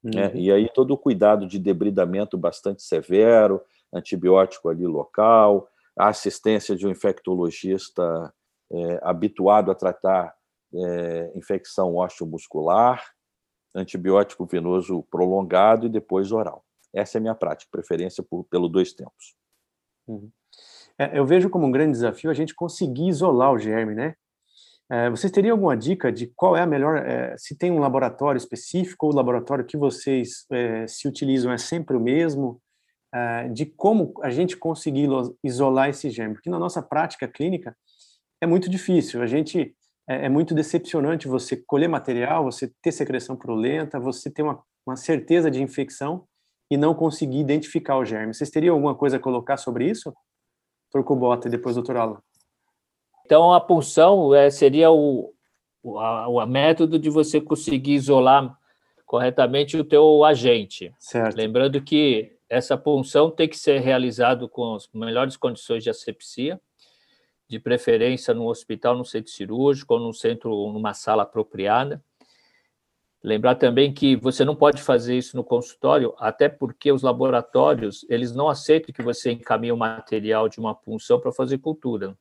Né? 0.04 0.28
Uhum. 0.28 0.36
E 0.36 0.52
aí 0.52 0.70
todo 0.74 0.92
o 0.92 0.98
cuidado 0.98 1.48
de 1.48 1.60
debridamento 1.60 2.38
bastante 2.38 2.84
severo, 2.84 3.62
antibiótico 3.94 4.70
ali 4.70 4.86
local, 4.86 5.68
a 5.98 6.10
assistência 6.10 6.76
de 6.76 6.88
um 6.88 6.90
infectologista 6.90 8.34
é, 8.72 9.00
habituado 9.04 9.70
a 9.70 9.76
tratar 9.76 10.34
é, 10.74 11.32
infecção 11.36 11.96
osteomuscular, 11.98 13.04
antibiótico 13.74 14.46
venoso 14.46 15.04
prolongado 15.10 15.86
e 15.86 15.90
depois 15.90 16.32
oral. 16.32 16.64
Essa 16.94 17.18
é 17.18 17.20
a 17.20 17.22
minha 17.22 17.36
prática, 17.36 17.70
preferência 17.72 18.24
por, 18.24 18.44
pelo 18.46 18.68
dois 18.68 18.94
tempos. 18.94 19.36
Uhum. 20.08 20.30
É, 20.98 21.18
eu 21.18 21.26
vejo 21.26 21.50
como 21.50 21.66
um 21.66 21.72
grande 21.72 21.94
desafio 21.94 22.30
a 22.30 22.34
gente 22.34 22.54
conseguir 22.54 23.08
isolar 23.08 23.52
o 23.52 23.58
germe, 23.58 23.96
né? 23.96 24.16
É, 24.90 25.10
vocês 25.10 25.32
teriam 25.32 25.54
alguma 25.54 25.78
dica 25.78 26.12
de 26.12 26.28
qual 26.28 26.56
é 26.56 26.62
a 26.62 26.68
melhor, 26.68 26.98
é, 26.98 27.34
se 27.38 27.56
tem 27.56 27.72
um 27.72 27.80
laboratório 27.80 28.38
específico 28.38 29.06
ou 29.06 29.14
o 29.14 29.16
laboratório 29.16 29.64
que 29.64 29.78
vocês 29.78 30.46
é, 30.52 30.86
se 30.86 31.08
utilizam 31.08 31.50
é 31.52 31.58
sempre 31.58 31.96
o 31.96 32.00
mesmo, 32.00 32.62
é, 33.14 33.48
de 33.48 33.66
como 33.66 34.14
a 34.22 34.30
gente 34.30 34.58
conseguir 34.58 35.08
isolar 35.42 35.90
esse 35.90 36.10
germe? 36.10 36.34
Porque 36.34 36.50
na 36.50 36.60
nossa 36.60 36.82
prática 36.82 37.26
clínica, 37.26 37.76
é 38.42 38.46
muito 38.46 38.70
difícil. 38.70 39.22
A 39.22 39.28
gente 39.28 39.74
é, 40.08 40.26
é, 40.26 40.30
muito 40.30 40.54
decepcionante 40.54 41.28
você 41.28 41.56
colher 41.56 41.88
material, 41.88 42.44
você 42.44 42.72
ter 42.82 42.92
secreção 42.92 43.36
purulenta, 43.36 44.00
você 44.00 44.30
ter 44.30 44.44
uma, 44.44 44.62
uma 44.86 44.96
certeza 44.96 45.50
de 45.50 45.62
infecção 45.62 46.26
e 46.70 46.78
não 46.78 46.94
conseguir 46.94 47.40
identificar 47.40 47.98
o 47.98 48.06
germe. 48.06 48.34
Vocês 48.34 48.50
teriam 48.50 48.76
alguma 48.76 48.96
coisa 48.96 49.18
a 49.18 49.20
colocar 49.20 49.58
sobre 49.58 49.90
isso? 49.90 50.14
Doutor 50.92 51.08
Kubota 51.08 51.48
e 51.48 51.52
depois 51.52 51.76
doutor 51.76 51.98
Alan. 51.98 52.22
Então, 53.26 53.54
a 53.54 53.62
punção 53.62 54.34
é, 54.34 54.50
seria 54.50 54.92
o, 54.92 55.34
o, 55.84 56.00
a, 56.00 56.28
o 56.28 56.46
método 56.46 57.00
de 57.00 57.10
você 57.10 57.40
conseguir 57.40 57.94
isolar 57.94 58.58
corretamente 59.06 59.78
o 59.78 59.84
teu 59.84 60.24
agente. 60.24 60.94
Certo. 60.98 61.36
Lembrando 61.36 61.82
que 61.82 62.38
essa 62.50 62.78
punção 62.78 63.30
tem 63.30 63.48
que 63.48 63.58
ser 63.58 63.80
realizada 63.80 64.48
com 64.48 64.76
as 64.76 64.90
melhores 64.94 65.38
condições 65.38 65.84
de 65.84 65.90
asepsia, 65.90 66.60
de 67.52 67.60
preferência 67.60 68.34
no 68.34 68.48
hospital, 68.48 68.96
no 68.96 69.04
centro 69.04 69.30
cirúrgico 69.30 69.94
ou 69.94 70.00
no 70.00 70.14
centro, 70.14 70.50
numa 70.72 70.94
sala 70.94 71.24
apropriada. 71.24 72.02
Lembrar 73.22 73.56
também 73.56 73.94
que 73.94 74.16
você 74.16 74.46
não 74.46 74.56
pode 74.56 74.82
fazer 74.82 75.18
isso 75.18 75.36
no 75.36 75.44
consultório, 75.44 76.16
até 76.18 76.48
porque 76.48 76.94
os 76.94 77.02
laboratórios 77.02 78.06
eles 78.10 78.34
não 78.34 78.48
aceitam 78.48 78.94
que 78.94 79.04
você 79.04 79.32
encaminhe 79.34 79.74
o 79.74 79.78
material 79.78 80.48
de 80.48 80.62
uma 80.62 80.74
punção 80.74 81.20
para 81.20 81.34
fazer 81.34 81.58
cultura. 81.58 82.18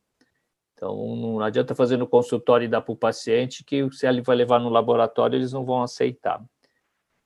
Então, 0.73 1.15
não 1.15 1.39
adianta 1.39 1.73
fazer 1.73 1.95
no 1.95 2.07
consultório 2.07 2.65
e 2.65 2.67
dar 2.67 2.81
para 2.81 2.91
o 2.91 2.97
paciente, 2.97 3.63
que 3.63 3.89
se 3.91 4.05
ele 4.05 4.21
vai 4.21 4.35
levar 4.35 4.59
no 4.59 4.67
laboratório, 4.67 5.37
eles 5.37 5.53
não 5.53 5.63
vão 5.63 5.81
aceitar. 5.81 6.43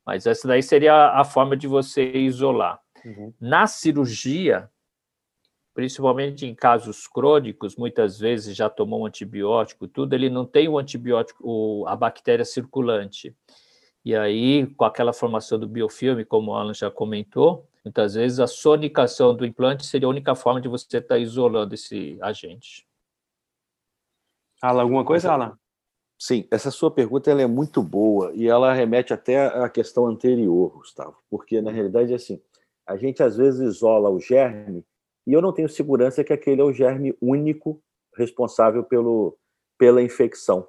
Mas 0.06 0.26
essa 0.26 0.46
daí 0.46 0.62
seria 0.62 1.10
a 1.10 1.24
forma 1.24 1.56
de 1.56 1.66
você 1.66 2.12
isolar. 2.12 2.80
Uhum. 3.04 3.34
Na 3.40 3.66
cirurgia, 3.66 4.70
principalmente 5.76 6.46
em 6.46 6.54
casos 6.54 7.06
crônicos, 7.06 7.76
muitas 7.76 8.18
vezes 8.18 8.56
já 8.56 8.70
tomou 8.70 9.02
um 9.02 9.06
antibiótico, 9.06 9.86
tudo, 9.86 10.14
ele 10.14 10.30
não 10.30 10.46
tem 10.46 10.66
o 10.70 10.78
antibiótico, 10.78 11.38
o, 11.44 11.86
a 11.86 11.94
bactéria 11.94 12.46
circulante. 12.46 13.36
E 14.02 14.16
aí, 14.16 14.66
com 14.74 14.86
aquela 14.86 15.12
formação 15.12 15.58
do 15.58 15.68
biofilme, 15.68 16.24
como 16.24 16.52
o 16.52 16.54
Alan 16.54 16.72
já 16.72 16.90
comentou, 16.90 17.68
muitas 17.84 18.14
vezes 18.14 18.40
a 18.40 18.46
sonicação 18.46 19.36
do 19.36 19.44
implante 19.44 19.84
seria 19.84 20.06
a 20.06 20.10
única 20.10 20.34
forma 20.34 20.62
de 20.62 20.68
você 20.68 20.96
estar 20.96 21.18
isolando 21.18 21.74
esse 21.74 22.16
agente. 22.22 22.88
Alan, 24.62 24.80
alguma 24.80 25.04
coisa, 25.04 25.30
Alan? 25.30 25.58
Sim, 26.18 26.48
essa 26.50 26.70
sua 26.70 26.90
pergunta 26.90 27.30
ela 27.30 27.42
é 27.42 27.46
muito 27.46 27.82
boa 27.82 28.32
e 28.34 28.48
ela 28.48 28.72
remete 28.72 29.12
até 29.12 29.48
à 29.48 29.68
questão 29.68 30.06
anterior, 30.06 30.70
Gustavo, 30.78 31.18
porque 31.28 31.60
na 31.60 31.70
realidade 31.70 32.14
é 32.14 32.16
assim, 32.16 32.40
a 32.86 32.96
gente 32.96 33.22
às 33.22 33.36
vezes 33.36 33.60
isola 33.60 34.08
o 34.08 34.18
germe 34.18 34.82
e 35.26 35.32
eu 35.32 35.42
não 35.42 35.52
tenho 35.52 35.68
segurança 35.68 36.22
que 36.22 36.32
aquele 36.32 36.60
é 36.60 36.64
o 36.64 36.72
germe 36.72 37.16
único 37.20 37.82
responsável 38.16 38.84
pelo, 38.84 39.36
pela 39.78 40.02
infecção. 40.02 40.66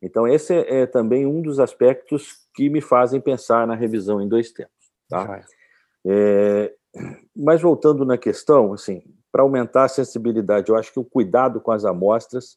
Então, 0.00 0.26
esse 0.26 0.54
é, 0.54 0.82
é 0.82 0.86
também 0.86 1.26
um 1.26 1.42
dos 1.42 1.60
aspectos 1.60 2.48
que 2.54 2.70
me 2.70 2.80
fazem 2.80 3.20
pensar 3.20 3.66
na 3.66 3.74
revisão 3.74 4.20
em 4.20 4.28
dois 4.28 4.50
tempos. 4.52 4.72
Tá? 5.08 5.44
É, 6.06 6.72
mas 7.36 7.60
voltando 7.60 8.04
na 8.04 8.16
questão, 8.16 8.72
assim, 8.72 9.02
para 9.30 9.42
aumentar 9.42 9.84
a 9.84 9.88
sensibilidade, 9.88 10.70
eu 10.70 10.76
acho 10.76 10.92
que 10.92 11.00
o 11.00 11.04
cuidado 11.04 11.60
com 11.60 11.70
as 11.70 11.84
amostras, 11.84 12.56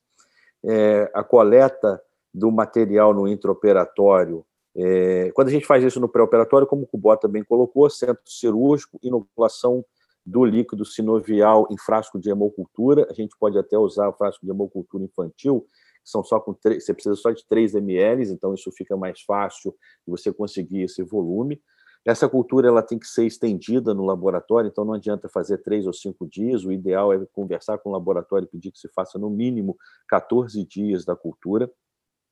é, 0.63 1.11
a 1.13 1.23
coleta 1.23 2.01
do 2.33 2.51
material 2.51 3.13
no 3.13 3.27
intraoperatório, 3.27 4.45
é, 4.75 5.31
quando 5.33 5.49
a 5.49 5.51
gente 5.51 5.65
faz 5.65 5.83
isso 5.83 5.99
no 5.99 6.07
pré-operatório, 6.07 6.67
como 6.67 6.83
o 6.83 6.87
Cubó 6.87 7.15
também 7.17 7.43
colocou, 7.43 7.89
centro 7.89 8.23
cirúrgico, 8.25 8.97
inoculação 9.03 9.83
do 10.25 10.45
líquido 10.45 10.85
sinovial 10.85 11.67
em 11.71 11.77
frasco 11.77 12.19
de 12.19 12.29
hemocultura. 12.29 13.07
A 13.09 13.13
gente 13.13 13.35
pode 13.39 13.57
até 13.57 13.77
usar 13.77 14.09
o 14.09 14.13
frasco 14.13 14.45
de 14.45 14.51
hemocultura 14.51 15.03
infantil, 15.03 15.67
que 16.03 16.09
são 16.09 16.23
só 16.23 16.39
com 16.39 16.53
3, 16.53 16.83
você 16.83 16.93
precisa 16.93 17.15
só 17.15 17.31
de 17.31 17.45
3 17.47 17.75
ml, 17.75 18.31
então 18.31 18.53
isso 18.53 18.71
fica 18.71 18.95
mais 18.95 19.21
fácil 19.21 19.75
de 20.05 20.11
você 20.11 20.31
conseguir 20.31 20.83
esse 20.83 21.03
volume. 21.03 21.61
Essa 22.03 22.27
cultura 22.27 22.67
ela 22.67 22.81
tem 22.81 22.97
que 22.97 23.05
ser 23.05 23.27
estendida 23.27 23.93
no 23.93 24.03
laboratório, 24.03 24.67
então 24.67 24.83
não 24.83 24.95
adianta 24.95 25.29
fazer 25.29 25.59
três 25.59 25.85
ou 25.85 25.93
cinco 25.93 26.27
dias. 26.27 26.65
O 26.65 26.71
ideal 26.71 27.13
é 27.13 27.23
conversar 27.31 27.77
com 27.77 27.89
o 27.89 27.93
laboratório 27.93 28.45
e 28.45 28.49
pedir 28.49 28.71
que 28.71 28.79
se 28.79 28.89
faça 28.89 29.19
no 29.19 29.29
mínimo 29.29 29.77
14 30.07 30.65
dias 30.65 31.05
da 31.05 31.15
cultura. 31.15 31.71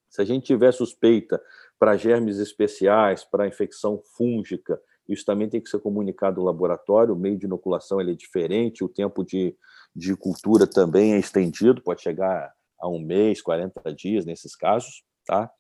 Se 0.10 0.24
a 0.24 0.26
gente 0.26 0.46
tiver 0.46 0.72
suspeita 0.72 1.40
para 1.78 1.96
germes 1.96 2.40
especiais, 2.40 3.24
para 3.24 3.48
infecção 3.48 4.02
fúngica, 4.18 4.82
isso 5.10 5.26
também 5.26 5.50
tem 5.50 5.60
que 5.60 5.70
ser 5.70 5.80
comunicado 5.80 6.40
ao 6.40 6.46
laboratório, 6.46 7.16
o 7.16 7.18
meio 7.18 7.38
de 7.38 7.48
inoculação 7.48 8.00
ele 8.00 8.12
é 8.12 8.16
diferente, 8.16 8.84
o 8.84 8.88
tempo 8.88 9.26
de, 9.26 9.56
de 9.96 10.16
cultura 10.16 10.68
também 10.68 11.14
é 11.14 11.20
estendido, 11.20 11.82
pode 11.82 12.02
chegar 12.02 12.54
a 12.80 12.88
um 12.88 13.00
mês, 13.00 13.42
40 13.42 13.94
dias 13.94 14.26
nesses 14.26 14.56
casos. 14.56 15.04
Tá? 15.26 15.52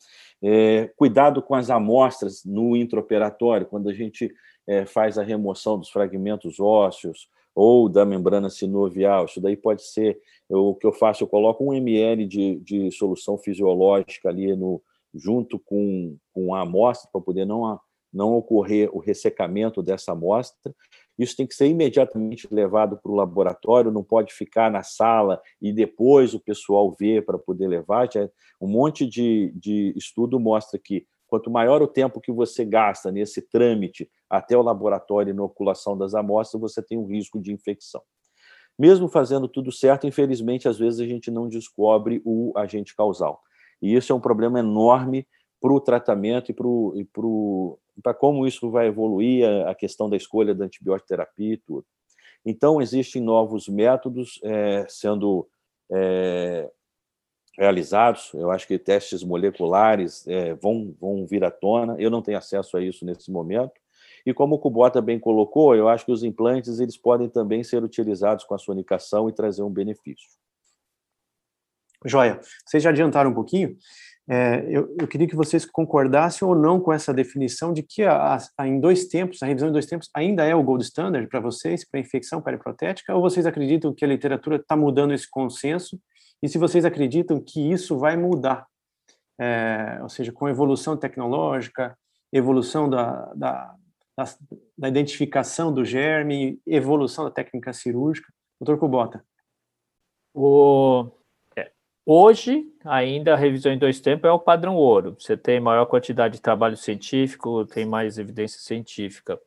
É, 0.41 0.88
cuidado 0.96 1.41
com 1.41 1.53
as 1.53 1.70
amostras 1.70 2.44
no 2.46 2.75
intraoperatório, 2.75 3.68
quando 3.68 3.89
a 3.89 3.94
gente 3.94 4.34
é, 4.68 4.86
faz 4.86 5.18
a 5.18 5.24
remoção 5.24 5.77
dos 5.77 5.89
fragmentos 5.89 6.60
ósseos 6.60 7.27
ou 7.53 7.89
da 7.89 8.06
membrana 8.06 8.50
sinovial, 8.50 9.25
isso 9.25 9.41
daí 9.41 9.58
pode 9.58 9.84
ser, 9.84 10.20
eu, 10.50 10.68
o 10.68 10.75
que 10.75 10.88
eu 10.88 10.94
faço, 10.94 11.24
eu 11.24 11.27
coloco 11.27 11.63
um 11.63 11.74
ml 11.74 12.25
de, 12.25 12.60
de 12.60 12.91
solução 12.91 13.38
fisiológica 13.38 14.29
ali 14.29 14.56
no, 14.56 14.82
junto 15.13 15.60
com, 15.60 16.15
com 16.34 16.53
a 16.53 16.62
amostra, 16.62 17.10
para 17.12 17.22
poder 17.22 17.46
não 17.46 17.79
não 18.12 18.34
ocorrer 18.34 18.89
o 18.96 19.00
ressecamento 19.00 19.82
dessa 19.82 20.12
amostra. 20.12 20.74
Isso 21.18 21.36
tem 21.36 21.46
que 21.46 21.54
ser 21.54 21.68
imediatamente 21.68 22.48
levado 22.50 22.98
para 22.98 23.12
o 23.12 23.16
laboratório, 23.16 23.92
não 23.92 24.04
pode 24.04 24.34
ficar 24.34 24.72
na 24.72 24.84
sala 24.84 25.42
e 25.62 25.74
depois 25.74 26.34
o 26.34 26.39
pessoal 26.39 26.96
ver 26.98 27.25
para 27.25 27.38
poder 27.38 27.68
levar. 27.68 28.10
Já 28.12 28.30
um 28.62 28.68
monte 28.68 29.06
de, 29.06 29.51
de 29.56 29.94
estudo 29.96 30.39
mostra 30.39 30.80
que 30.80 31.06
quanto 31.28 31.51
maior 31.51 31.82
o 31.82 31.88
tempo 31.88 32.20
que 32.20 32.32
você 32.32 32.66
gasta 32.66 33.12
nesse 33.12 33.42
trâmite 33.42 34.10
até 34.30 34.58
o 34.58 34.62
laboratório 34.62 35.30
e 35.30 35.34
inoculação 35.34 35.98
das 35.98 36.16
amostras, 36.16 36.60
você 36.60 36.82
tem 36.82 36.98
um 36.98 37.06
risco 37.06 37.39
de 37.39 37.54
infecção. 37.54 38.01
Mesmo 38.78 39.10
fazendo 39.10 39.48
tudo 39.48 39.72
certo, 39.72 40.08
infelizmente, 40.08 40.68
às 40.68 40.80
vezes 40.80 41.01
a 41.01 41.06
gente 41.06 41.30
não 41.30 41.48
descobre 41.48 42.22
o 42.25 42.54
agente 42.56 42.96
causal. 42.96 43.42
E 43.82 43.94
isso 43.94 44.12
é 44.12 44.16
um 44.16 44.22
problema 44.22 44.60
enorme 44.60 45.28
para 45.60 45.74
o 45.74 45.82
tratamento 45.82 46.51
e 46.51 47.04
para 48.01 48.13
como 48.13 48.48
isso 48.48 48.70
vai 48.70 48.88
evoluir 48.88 49.46
a, 49.48 49.72
a, 49.72 49.75
questão 49.75 50.10
da 50.10 50.16
escolha 50.16 50.56
da 50.56 50.66
antibiótico 50.66 51.08
terapia 51.08 51.54
e 51.54 51.58
tudo. 51.58 51.86
Então, 52.46 52.82
existem 52.82 53.22
novos 53.22 53.68
métodos 53.68 54.39
é, 54.44 54.86
sendo 54.88 55.48
é, 55.92 56.70
realizados. 57.58 58.32
Eu 58.34 58.50
acho 58.51 58.66
que 58.66 58.80
testes 58.80 59.24
moleculares 59.24 60.25
é, 60.28 60.54
vão, 60.56 60.96
vão 61.00 61.25
vir 61.28 61.44
à 61.44 61.51
tona. 61.51 61.96
Eu 62.00 62.10
não 62.10 62.22
tenho 62.22 62.38
acesso 62.38 62.78
a 62.78 62.82
isso 62.82 63.06
nesse 63.06 63.30
momento. 63.30 63.74
E 64.25 64.34
como 64.34 64.56
o 64.56 64.60
Kubota 64.60 65.01
bem 65.01 65.20
colocou, 65.20 65.75
eu 65.75 65.89
acho 65.89 66.06
que 66.06 66.12
os 66.12 66.24
implantes 66.24 66.80
eles 66.80 66.98
podem 66.98 67.30
também 67.30 67.63
ser 67.63 67.84
utilizados 67.84 68.46
com 68.46 68.54
a 68.54 68.58
sonicação 68.58 69.30
e 69.30 69.34
trazer 69.34 69.63
um 69.63 69.70
benefício. 69.70 70.30
Joia. 72.06 72.39
Vocês 72.66 72.82
já 72.82 72.92
adiantaram 72.92 73.32
um 73.32 73.34
pouquinho. 73.34 73.78
É, 74.32 74.64
eu, 74.70 74.96
eu, 75.00 75.08
queria 75.08 75.28
que 75.28 75.36
vocês 75.36 75.66
concordassem 75.66 76.48
ou 76.48 76.54
não 76.54 76.80
com 76.80 76.94
essa 76.94 77.12
definição 77.12 77.74
de 77.74 77.82
que 77.82 78.04
a, 78.04 78.38
a, 78.56 78.68
em 78.68 78.80
dois 78.80 79.08
tempos, 79.08 79.42
a 79.42 79.48
revisão 79.48 79.70
em 79.70 79.72
dois 79.72 79.88
tempos 79.88 80.08
ainda 80.14 80.46
é 80.46 80.54
o 80.54 80.62
gold 80.62 80.84
standard 80.84 81.28
para 81.28 81.40
vocês, 81.40 81.84
para 81.84 82.00
infecção 82.00 82.40
periprotética, 82.40 83.16
ou 83.16 83.22
vocês 83.22 83.48
acreditam 83.48 83.92
que 83.92 84.06
a 84.06 84.08
literatura 84.08 84.58
está 84.58 84.76
mudando 84.76 85.16
esse 85.16 85.28
consenso? 85.28 86.00
E 86.44 86.48
se 86.48 86.60
vocês 86.60 86.86
acreditam 86.86 87.42
que 87.42 87.72
isso 87.72 87.98
vai 87.98 88.16
mudar, 88.16 88.68
é, 89.42 89.98
ou 90.04 90.10
seja, 90.10 90.32
com 90.32 90.48
evolução 90.48 90.96
tecnológica, 90.96 91.98
evolução 92.32 92.88
da, 92.88 93.34
da, 93.34 93.76
da, 94.16 94.26
da 94.78 94.90
identificação 94.90 95.74
do 95.74 95.84
germe, 95.84 96.62
evolução 96.68 97.26
da 97.26 97.32
técnica 97.32 97.74
cirúrgica? 97.74 98.32
Doutor 98.62 98.80
Kubota. 98.80 99.26
O, 100.36 101.10
Hoje, 102.12 102.66
ainda 102.84 103.36
a 103.36 103.38
revisão 103.38 103.72
em 103.72 103.78
dois 103.78 104.00
tempos 104.00 104.28
é 104.28 104.32
o 104.32 104.39
padrão 104.39 104.75
ouro. 104.75 105.16
Você 105.20 105.38
tem 105.38 105.60
maior 105.60 105.86
quantidade 105.86 106.38
de 106.38 106.42
trabalho 106.42 106.75
científico, 106.75 107.68
tem 107.68 107.86
mais 107.86 108.18
evidência 108.18 108.60
científica. 108.60 109.39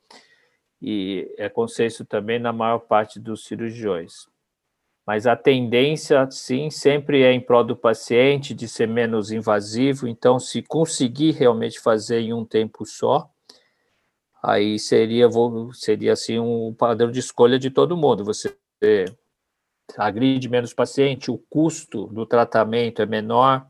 E 0.81 1.29
é 1.37 1.49
consenso 1.49 2.05
também 2.05 2.39
na 2.39 2.53
maior 2.53 2.79
parte 2.79 3.19
dos 3.19 3.47
cirurgiões. 3.47 4.29
Mas 5.05 5.27
a 5.27 5.35
tendência, 5.35 6.31
sim, 6.31 6.71
sempre 6.71 7.25
é 7.25 7.33
em 7.33 7.41
prol 7.41 7.65
do 7.65 7.75
paciente, 7.75 8.55
de 8.55 8.69
ser 8.69 8.87
menos 8.87 9.33
invasivo. 9.33 10.07
Então, 10.07 10.39
se 10.39 10.63
conseguir 10.63 11.33
realmente 11.33 11.81
fazer 11.81 12.21
em 12.21 12.33
um 12.33 12.45
tempo 12.45 12.87
só, 12.87 13.29
aí 14.41 14.79
seria, 14.79 15.29
seria 15.73 16.13
assim, 16.13 16.39
um 16.39 16.73
padrão 16.73 17.11
de 17.11 17.19
escolha 17.19 17.59
de 17.59 17.71
todo 17.71 17.97
mundo. 17.97 18.25
Você 18.25 18.57
agride 19.97 20.49
menos 20.49 20.73
paciente, 20.73 21.31
o 21.31 21.39
custo 21.39 22.07
do 22.07 22.27
tratamento 22.27 23.03
é 23.03 23.07
menor, 23.07 23.67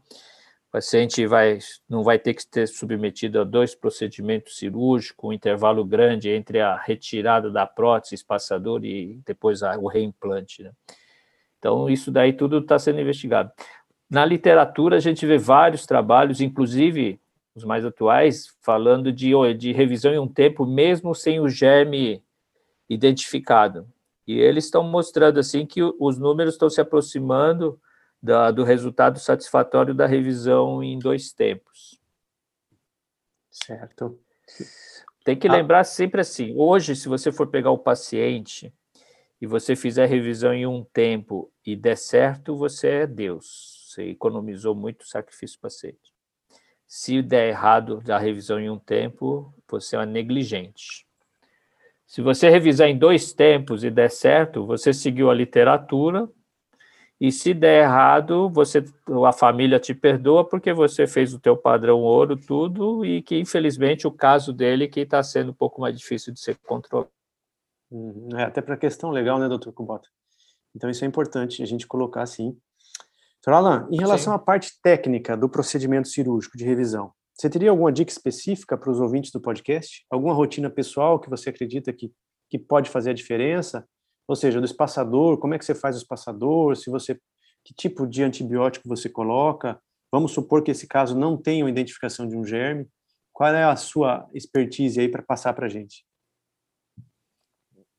o 0.68 0.72
paciente 0.72 1.26
vai, 1.26 1.58
não 1.88 2.02
vai 2.02 2.18
ter 2.18 2.34
que 2.34 2.42
ser 2.42 2.66
submetido 2.66 3.40
a 3.40 3.44
dois 3.44 3.74
procedimentos 3.74 4.56
cirúrgicos, 4.56 5.28
um 5.28 5.32
intervalo 5.32 5.84
grande 5.84 6.30
entre 6.30 6.60
a 6.60 6.76
retirada 6.76 7.50
da 7.50 7.66
prótese 7.66 8.14
espaçador 8.14 8.84
e 8.84 9.20
depois 9.26 9.62
a, 9.62 9.76
o 9.78 9.86
reimplante. 9.86 10.62
Né? 10.62 10.72
Então, 11.58 11.88
isso 11.90 12.10
daí 12.10 12.32
tudo 12.32 12.58
está 12.58 12.78
sendo 12.78 13.00
investigado. 13.00 13.52
Na 14.10 14.24
literatura, 14.24 14.96
a 14.96 15.00
gente 15.00 15.24
vê 15.24 15.38
vários 15.38 15.86
trabalhos, 15.86 16.40
inclusive 16.40 17.20
os 17.54 17.64
mais 17.64 17.84
atuais, 17.84 18.48
falando 18.62 19.12
de, 19.12 19.32
de 19.54 19.72
revisão 19.72 20.12
em 20.12 20.18
um 20.18 20.28
tempo, 20.28 20.66
mesmo 20.66 21.14
sem 21.14 21.38
o 21.38 21.48
germe 21.48 22.22
identificado. 22.88 23.86
E 24.32 24.40
eles 24.40 24.64
estão 24.64 24.82
mostrando 24.82 25.38
assim 25.38 25.66
que 25.66 25.82
os 25.82 26.18
números 26.18 26.54
estão 26.54 26.70
se 26.70 26.80
aproximando 26.80 27.80
da, 28.22 28.50
do 28.50 28.64
resultado 28.64 29.18
satisfatório 29.18 29.94
da 29.94 30.06
revisão 30.06 30.82
em 30.82 30.98
dois 30.98 31.32
tempos. 31.32 32.00
Certo. 33.50 34.18
Tem 35.24 35.38
que 35.38 35.48
ah. 35.48 35.52
lembrar 35.52 35.84
sempre 35.84 36.20
assim: 36.20 36.54
hoje, 36.56 36.96
se 36.96 37.08
você 37.08 37.30
for 37.30 37.48
pegar 37.48 37.70
o 37.70 37.78
paciente 37.78 38.72
e 39.40 39.46
você 39.46 39.76
fizer 39.76 40.04
a 40.04 40.06
revisão 40.06 40.54
em 40.54 40.66
um 40.66 40.84
tempo 40.84 41.52
e 41.66 41.76
der 41.76 41.96
certo, 41.96 42.56
você 42.56 42.88
é 42.88 43.06
Deus. 43.06 43.86
Você 43.88 44.04
economizou 44.04 44.74
muito 44.74 45.06
sacrifício 45.06 45.58
do 45.58 45.62
paciente. 45.62 46.12
Se 46.86 47.20
der 47.22 47.48
errado 47.48 48.02
a 48.08 48.18
revisão 48.18 48.58
em 48.58 48.70
um 48.70 48.78
tempo, 48.78 49.52
você 49.68 49.96
é 49.96 49.98
uma 49.98 50.06
negligente. 50.06 51.06
Se 52.12 52.20
você 52.20 52.50
revisar 52.50 52.88
em 52.88 52.98
dois 52.98 53.32
tempos 53.32 53.82
e 53.82 53.90
der 53.90 54.10
certo, 54.10 54.66
você 54.66 54.92
seguiu 54.92 55.30
a 55.30 55.34
literatura, 55.34 56.28
e 57.18 57.32
se 57.32 57.54
der 57.54 57.84
errado, 57.84 58.50
você 58.50 58.84
a 59.26 59.32
família 59.32 59.80
te 59.80 59.94
perdoa 59.94 60.46
porque 60.46 60.74
você 60.74 61.06
fez 61.06 61.32
o 61.32 61.40
teu 61.40 61.56
padrão 61.56 62.00
ouro 62.00 62.36
tudo 62.36 63.02
e 63.02 63.22
que 63.22 63.38
infelizmente 63.38 64.06
o 64.06 64.12
caso 64.12 64.52
dele 64.52 64.88
que 64.88 65.00
está 65.00 65.22
sendo 65.22 65.52
um 65.52 65.54
pouco 65.54 65.80
mais 65.80 65.96
difícil 65.96 66.34
de 66.34 66.40
ser 66.40 66.58
controlado. 66.66 67.08
Uhum. 67.90 68.28
É, 68.36 68.42
até 68.42 68.60
para 68.60 68.74
a 68.74 68.78
questão 68.78 69.08
legal, 69.08 69.38
né, 69.38 69.48
doutor 69.48 69.72
Kubota? 69.72 70.06
Então 70.76 70.90
isso 70.90 71.06
é 71.06 71.08
importante 71.08 71.62
a 71.62 71.66
gente 71.66 71.86
colocar 71.86 72.20
assim. 72.20 72.54
Doutor 73.42 73.56
Alan, 73.56 73.88
em 73.90 73.96
relação 73.96 74.34
Sim. 74.34 74.36
à 74.36 74.38
parte 74.38 74.78
técnica 74.82 75.34
do 75.34 75.48
procedimento 75.48 76.08
cirúrgico 76.08 76.58
de 76.58 76.64
revisão, 76.66 77.10
você 77.34 77.48
teria 77.48 77.70
alguma 77.70 77.90
dica 77.90 78.10
específica 78.10 78.76
para 78.76 78.90
os 78.90 79.00
ouvintes 79.00 79.30
do 79.30 79.40
podcast? 79.40 80.04
Alguma 80.10 80.34
rotina 80.34 80.70
pessoal 80.70 81.18
que 81.18 81.30
você 81.30 81.50
acredita 81.50 81.92
que, 81.92 82.12
que 82.50 82.58
pode 82.58 82.90
fazer 82.90 83.10
a 83.10 83.14
diferença? 83.14 83.86
Ou 84.28 84.36
seja, 84.36 84.60
do 84.60 84.66
espaçador, 84.66 85.38
como 85.38 85.54
é 85.54 85.58
que 85.58 85.64
você 85.64 85.74
faz 85.74 85.96
o 85.96 85.98
espaçador? 85.98 86.76
Se 86.76 86.90
você, 86.90 87.18
que 87.64 87.74
tipo 87.74 88.06
de 88.06 88.22
antibiótico 88.22 88.88
você 88.88 89.08
coloca? 89.08 89.80
Vamos 90.12 90.32
supor 90.32 90.62
que 90.62 90.70
esse 90.70 90.86
caso 90.86 91.18
não 91.18 91.36
tenha 91.36 91.64
uma 91.64 91.70
identificação 91.70 92.28
de 92.28 92.36
um 92.36 92.44
germe. 92.44 92.86
Qual 93.32 93.52
é 93.52 93.64
a 93.64 93.76
sua 93.76 94.28
expertise 94.34 95.00
aí 95.00 95.08
para 95.08 95.22
passar 95.22 95.54
para 95.54 95.66
a 95.66 95.68
gente? 95.68 96.04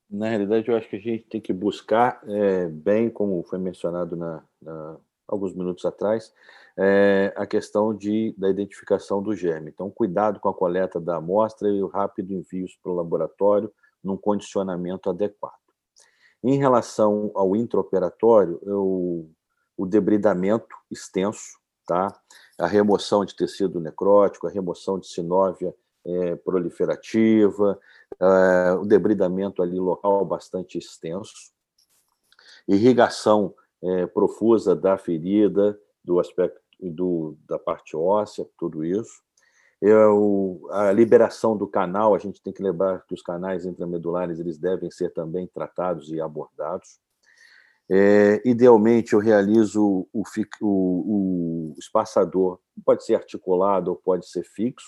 Na 0.09 0.29
realidade, 0.29 0.69
eu 0.69 0.77
acho 0.77 0.87
que 0.87 0.95
a 0.95 0.99
gente 0.99 1.25
tem 1.25 1.41
que 1.41 1.51
buscar, 1.51 2.21
é, 2.27 2.67
bem 2.67 3.09
como 3.09 3.43
foi 3.43 3.57
mencionado 3.57 4.15
na, 4.15 4.43
na 4.61 4.99
alguns 5.27 5.53
minutos 5.53 5.85
atrás, 5.85 6.33
é, 6.77 7.33
a 7.35 7.45
questão 7.45 7.93
de, 7.93 8.33
da 8.37 8.49
identificação 8.49 9.21
do 9.21 9.35
germe. 9.35 9.69
Então, 9.69 9.89
cuidado 9.89 10.39
com 10.39 10.49
a 10.49 10.53
coleta 10.53 10.99
da 10.99 11.17
amostra 11.17 11.69
e 11.69 11.81
o 11.81 11.87
rápido 11.87 12.33
envio 12.33 12.67
para 12.81 12.91
o 12.91 12.95
laboratório 12.95 13.71
num 14.03 14.17
condicionamento 14.17 15.09
adequado. 15.09 15.53
Em 16.43 16.57
relação 16.57 17.31
ao 17.35 17.55
intraoperatório, 17.55 18.59
eu, 18.63 19.29
o 19.77 19.85
debridamento 19.85 20.75
extenso, 20.91 21.57
tá? 21.87 22.07
a 22.59 22.67
remoção 22.67 23.23
de 23.23 23.35
tecido 23.35 23.79
necrótico, 23.79 24.47
a 24.47 24.51
remoção 24.51 24.99
de 24.99 25.07
sinóvia 25.07 25.73
é, 26.05 26.35
proliferativa, 26.35 27.79
é, 28.19 28.73
o 28.73 28.85
debridamento 28.85 29.61
ali 29.61 29.79
local 29.79 30.25
bastante 30.25 30.77
extenso, 30.77 31.53
irrigação 32.67 33.55
é, 33.83 34.05
profusa 34.07 34.75
da 34.75 34.97
ferida, 34.97 35.77
do 36.03 36.19
aspecto 36.19 36.61
do, 36.79 37.37
da 37.47 37.59
parte 37.59 37.95
óssea, 37.95 38.47
tudo 38.57 38.83
isso. 38.83 39.21
Eu, 39.81 40.65
a 40.71 40.91
liberação 40.91 41.57
do 41.57 41.67
canal, 41.67 42.15
a 42.15 42.17
gente 42.17 42.41
tem 42.41 42.53
que 42.53 42.63
lembrar 42.63 43.05
que 43.05 43.13
os 43.13 43.21
canais 43.21 43.65
intramedulares 43.65 44.39
eles 44.39 44.57
devem 44.57 44.89
ser 44.89 45.11
também 45.11 45.45
tratados 45.47 46.09
e 46.09 46.21
abordados. 46.21 46.99
É, 47.91 48.41
idealmente, 48.45 49.13
eu 49.13 49.19
realizo 49.19 50.07
o, 50.13 50.23
o, 50.61 50.61
o 50.61 51.73
espaçador, 51.77 52.59
pode 52.85 53.03
ser 53.05 53.15
articulado 53.15 53.91
ou 53.91 53.97
pode 53.97 54.25
ser 54.27 54.43
fixo, 54.43 54.87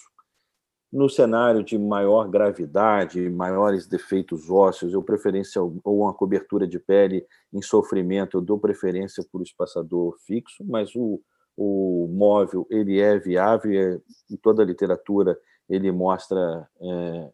no 0.95 1.09
cenário 1.09 1.61
de 1.61 1.77
maior 1.77 2.29
gravidade, 2.29 3.29
maiores 3.29 3.85
defeitos 3.85 4.49
ósseos, 4.49 4.93
eu 4.93 5.03
preferência 5.03 5.61
ou 5.61 5.81
uma 5.83 6.13
cobertura 6.13 6.65
de 6.65 6.79
pele 6.79 7.27
em 7.51 7.61
sofrimento, 7.61 8.37
eu 8.37 8.41
dou 8.41 8.57
preferência 8.57 9.21
por 9.29 9.41
espaçador 9.41 10.17
fixo, 10.25 10.63
mas 10.63 10.95
o, 10.95 11.21
o 11.57 12.07
móvel 12.09 12.65
ele 12.69 12.97
é 13.01 13.19
viável, 13.19 13.73
é, 13.73 13.99
em 14.31 14.37
toda 14.37 14.63
a 14.63 14.65
literatura 14.65 15.37
ele 15.67 15.91
mostra 15.91 16.65
é, 16.79 17.29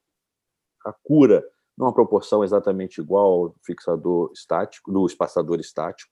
a 0.84 0.92
cura 0.92 1.46
numa 1.78 1.94
proporção 1.94 2.44
exatamente 2.44 3.00
igual 3.00 3.44
ao 3.44 3.56
fixador 3.64 4.32
estático, 4.34 4.92
do 4.92 5.06
espaçador 5.06 5.60
estático. 5.60 6.12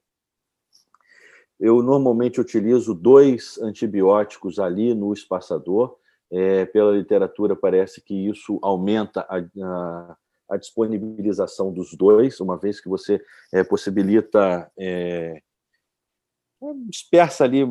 Eu 1.59 1.81
normalmente 1.81 2.39
utilizo 2.39 2.93
dois 2.93 3.57
antibióticos 3.57 4.59
ali 4.59 4.93
no 4.93 5.11
espaçador, 5.11 5.97
é, 6.31 6.65
pela 6.65 6.91
literatura, 6.91 7.55
parece 7.55 8.01
que 8.01 8.27
isso 8.27 8.59
aumenta 8.61 9.21
a, 9.21 9.37
a, 9.37 10.17
a, 10.51 10.57
disponibilização 10.57 11.73
dos 11.73 11.95
dois, 11.95 12.39
uma 12.39 12.57
vez 12.57 12.79
que 12.79 12.89
você 12.89 13.21
é, 13.53 13.63
possibilita. 13.63 14.71
É, 14.77 15.41
dispersa 16.89 17.45
ali 17.45 17.61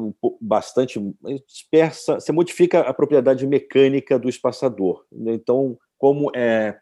bastante, 0.40 0.98
dispersa, 1.46 2.14
você 2.14 2.32
modifica 2.32 2.80
a 2.80 2.94
propriedade 2.94 3.46
mecânica 3.46 4.18
do 4.18 4.30
espaçador. 4.30 5.04
Então, 5.12 5.78
como 5.98 6.34
é 6.34 6.80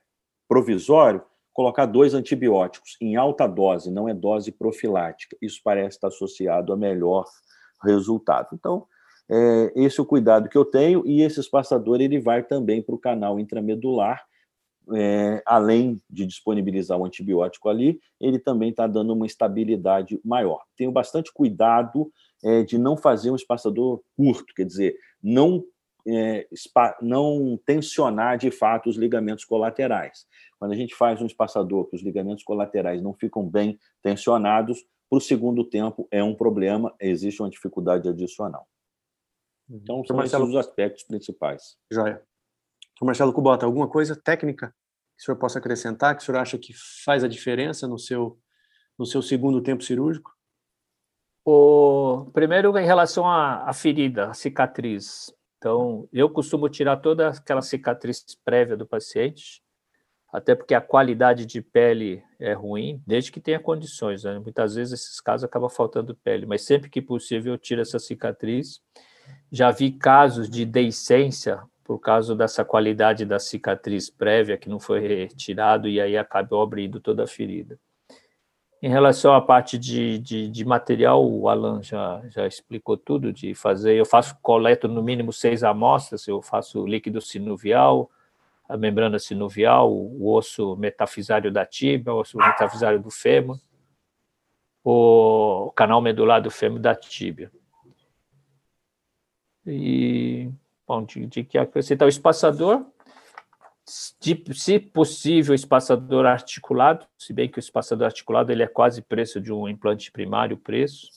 provisório, 0.48 1.20
colocar 1.52 1.86
dois 1.86 2.14
antibióticos 2.14 2.96
em 3.00 3.16
alta 3.16 3.46
dose, 3.46 3.90
não 3.90 4.08
é 4.08 4.14
dose 4.14 4.52
profilática. 4.52 5.36
Isso 5.42 5.60
parece 5.64 5.96
estar 5.96 6.08
associado 6.08 6.72
a 6.72 6.76
melhor 6.76 7.24
resultado. 7.82 8.50
Então, 8.52 8.86
é, 9.30 9.72
esse 9.76 9.98
é 9.98 10.02
o 10.02 10.06
cuidado 10.06 10.48
que 10.48 10.56
eu 10.56 10.64
tenho, 10.64 11.06
e 11.06 11.22
esse 11.22 11.40
espaçador 11.40 12.00
ele 12.00 12.20
vai 12.20 12.42
também 12.42 12.82
para 12.82 12.94
o 12.94 12.98
canal 12.98 13.40
intramedular, 13.40 14.24
é, 14.94 15.42
além 15.44 16.00
de 16.08 16.24
disponibilizar 16.26 16.96
o 16.98 17.04
antibiótico 17.04 17.68
ali, 17.68 17.98
ele 18.20 18.38
também 18.38 18.70
está 18.70 18.86
dando 18.86 19.12
uma 19.12 19.26
estabilidade 19.26 20.20
maior. 20.24 20.62
Tenho 20.76 20.92
bastante 20.92 21.32
cuidado 21.32 22.10
é, 22.44 22.62
de 22.62 22.78
não 22.78 22.96
fazer 22.96 23.30
um 23.30 23.36
espaçador 23.36 24.00
curto, 24.16 24.54
quer 24.54 24.64
dizer, 24.64 24.96
não, 25.22 25.64
é, 26.06 26.46
não 27.02 27.58
tensionar 27.66 28.38
de 28.38 28.50
fato 28.50 28.88
os 28.88 28.96
ligamentos 28.96 29.44
colaterais. 29.44 30.24
Quando 30.58 30.72
a 30.72 30.76
gente 30.76 30.94
faz 30.94 31.20
um 31.20 31.26
espaçador 31.26 31.86
que 31.86 31.96
os 31.96 32.02
ligamentos 32.02 32.44
colaterais 32.44 33.02
não 33.02 33.12
ficam 33.12 33.44
bem 33.44 33.78
tensionados, 34.02 34.84
para 35.08 35.18
o 35.18 35.20
segundo 35.20 35.64
tempo 35.64 36.06
é 36.10 36.22
um 36.22 36.34
problema, 36.34 36.94
existe 37.00 37.40
uma 37.40 37.50
dificuldade 37.50 38.08
adicional. 38.08 38.66
Uhum. 39.68 39.80
Então, 39.82 40.04
são 40.04 40.16
Marcelo... 40.16 40.44
esses 40.44 40.54
os 40.54 40.66
aspectos 40.66 41.04
principais. 41.04 41.76
Joia. 41.90 42.22
Marcelo 43.02 43.32
Cubota, 43.32 43.66
alguma 43.66 43.88
coisa 43.88 44.16
técnica 44.16 44.74
que 45.16 45.22
o 45.22 45.24
senhor 45.24 45.36
possa 45.36 45.58
acrescentar, 45.58 46.16
que 46.16 46.22
o 46.22 46.24
senhor 46.24 46.38
acha 46.38 46.58
que 46.58 46.72
faz 47.04 47.24
a 47.24 47.28
diferença 47.28 47.86
no 47.86 47.98
seu, 47.98 48.38
no 48.98 49.04
seu 49.04 49.20
segundo 49.20 49.62
tempo 49.62 49.82
cirúrgico? 49.82 50.34
O, 51.44 52.30
primeiro, 52.32 52.76
em 52.76 52.84
relação 52.84 53.26
à, 53.26 53.68
à 53.68 53.72
ferida, 53.72 54.30
à 54.30 54.34
cicatriz. 54.34 55.32
Então, 55.58 56.08
eu 56.12 56.28
costumo 56.28 56.68
tirar 56.68 56.96
toda 56.96 57.28
aquela 57.28 57.62
cicatriz 57.62 58.24
prévia 58.44 58.76
do 58.76 58.86
paciente, 58.86 59.62
até 60.32 60.54
porque 60.54 60.74
a 60.74 60.80
qualidade 60.80 61.46
de 61.46 61.62
pele 61.62 62.22
é 62.38 62.52
ruim, 62.52 63.02
desde 63.06 63.30
que 63.30 63.40
tenha 63.40 63.60
condições. 63.60 64.24
Né? 64.24 64.38
Muitas 64.38 64.74
vezes, 64.74 65.00
esses 65.00 65.20
casos 65.20 65.44
acabam 65.44 65.70
faltando 65.70 66.14
pele, 66.16 66.46
mas 66.46 66.62
sempre 66.62 66.90
que 66.90 67.00
possível, 67.00 67.54
eu 67.54 67.58
tiro 67.58 67.80
essa 67.80 67.98
cicatriz. 67.98 68.82
Já 69.50 69.70
vi 69.70 69.92
casos 69.92 70.48
de 70.48 70.64
deiscência 70.64 71.62
por 71.84 72.00
causa 72.00 72.34
dessa 72.34 72.64
qualidade 72.64 73.24
da 73.24 73.38
cicatriz 73.38 74.10
prévia 74.10 74.58
que 74.58 74.68
não 74.68 74.80
foi 74.80 75.00
retirado 75.00 75.88
e 75.88 76.00
aí 76.00 76.16
acabou 76.16 76.60
abrindo 76.60 77.00
toda 77.00 77.22
a 77.22 77.26
ferida. 77.28 77.78
Em 78.82 78.88
relação 78.88 79.32
à 79.34 79.40
parte 79.40 79.78
de, 79.78 80.18
de, 80.18 80.48
de, 80.48 80.64
material, 80.64 81.24
o 81.24 81.48
Alan 81.48 81.82
já, 81.82 82.22
já 82.28 82.46
explicou 82.46 82.96
tudo 82.96 83.32
de 83.32 83.54
fazer. 83.54 83.94
Eu 83.96 84.04
faço 84.04 84.36
coleto 84.42 84.86
no 84.86 85.02
mínimo 85.02 85.32
seis 85.32 85.64
amostras, 85.64 86.26
eu 86.28 86.42
faço 86.42 86.84
líquido 86.86 87.20
sinovial, 87.20 88.10
a 88.68 88.76
membrana 88.76 89.18
sinovial, 89.18 89.92
o 89.92 90.34
osso 90.34 90.76
metafisário 90.76 91.50
da 91.50 91.64
tíbia, 91.64 92.12
o 92.12 92.18
osso 92.18 92.36
metafisário 92.36 93.00
do 93.00 93.10
fêmur, 93.10 93.58
o 94.84 95.72
canal 95.74 96.00
medular 96.00 96.42
do 96.42 96.50
fêmur 96.50 96.78
da 96.78 96.94
tíbia. 96.94 97.50
E, 99.66 100.50
bom, 100.86 101.04
de, 101.04 101.26
de 101.26 101.44
que 101.44 101.58
acrescentar 101.58 102.06
o 102.06 102.08
espaçador, 102.08 102.86
de, 104.20 104.42
se 104.54 104.78
possível, 104.78 105.54
espaçador 105.54 106.26
articulado, 106.26 107.06
se 107.16 107.32
bem 107.32 107.48
que 107.48 107.58
o 107.58 107.60
espaçador 107.60 108.06
articulado 108.06 108.50
ele 108.50 108.62
é 108.62 108.66
quase 108.66 109.00
preço 109.00 109.40
de 109.40 109.52
um 109.52 109.68
implante 109.68 110.10
primário, 110.10 110.56
preço. 110.56 111.08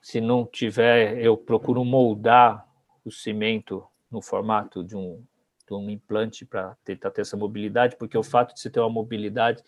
Se 0.00 0.20
não 0.20 0.44
tiver, 0.44 1.18
eu 1.18 1.36
procuro 1.36 1.84
moldar 1.84 2.66
o 3.04 3.10
cimento 3.10 3.84
no 4.10 4.20
formato 4.20 4.84
de 4.84 4.96
um, 4.96 5.24
de 5.66 5.74
um 5.74 5.88
implante 5.88 6.44
para 6.44 6.76
tentar 6.84 7.10
ter 7.10 7.22
essa 7.22 7.36
mobilidade, 7.36 7.96
porque 7.96 8.18
o 8.18 8.22
fato 8.22 8.54
de 8.54 8.60
você 8.60 8.68
ter 8.68 8.80
uma 8.80 8.90
mobilidade, 8.90 9.62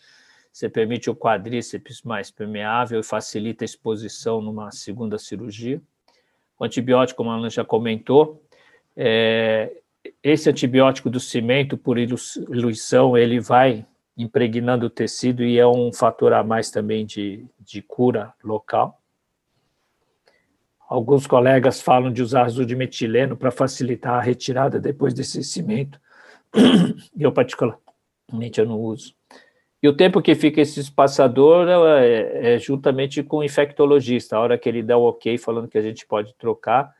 você 0.52 0.68
permite 0.68 1.08
o 1.08 1.16
quadríceps 1.16 2.02
mais 2.02 2.30
permeável 2.30 3.00
e 3.00 3.04
facilita 3.04 3.64
a 3.64 3.66
exposição 3.66 4.40
numa 4.40 4.70
segunda 4.70 5.18
cirurgia. 5.18 5.80
O 6.58 6.64
antibiótico, 6.64 7.18
como 7.18 7.30
a 7.30 7.36
Ana 7.36 7.50
já 7.50 7.64
comentou, 7.64 8.42
é, 8.96 9.72
esse 10.22 10.48
antibiótico 10.48 11.10
do 11.10 11.18
cimento, 11.18 11.76
por 11.76 11.98
iluição, 11.98 13.16
ele 13.16 13.40
vai 13.40 13.86
impregnando 14.16 14.86
o 14.86 14.90
tecido 14.90 15.42
e 15.42 15.58
é 15.58 15.66
um 15.66 15.92
fator 15.92 16.32
a 16.32 16.44
mais 16.44 16.70
também 16.70 17.04
de, 17.04 17.44
de 17.58 17.82
cura 17.82 18.32
local. 18.42 19.00
Alguns 20.88 21.26
colegas 21.26 21.80
falam 21.80 22.12
de 22.12 22.22
usar 22.22 22.44
azul 22.44 22.64
de 22.64 22.76
metileno 22.76 23.36
para 23.36 23.50
facilitar 23.50 24.14
a 24.14 24.20
retirada 24.20 24.78
depois 24.78 25.12
desse 25.12 25.42
cimento. 25.42 26.00
Eu, 27.18 27.32
particularmente, 27.32 28.60
eu 28.60 28.66
não 28.66 28.78
uso. 28.78 29.14
E 29.84 29.88
o 29.88 29.94
tempo 29.94 30.22
que 30.22 30.34
fica 30.34 30.62
esse 30.62 30.80
espaçador 30.80 31.68
é, 31.68 32.54
é 32.54 32.58
juntamente 32.58 33.22
com 33.22 33.36
o 33.36 33.44
infectologista, 33.44 34.34
a 34.34 34.40
hora 34.40 34.56
que 34.56 34.66
ele 34.66 34.82
dá 34.82 34.96
o 34.96 35.02
ok 35.02 35.36
falando 35.36 35.68
que 35.68 35.76
a 35.76 35.82
gente 35.82 36.06
pode 36.06 36.32
trocar, 36.36 36.96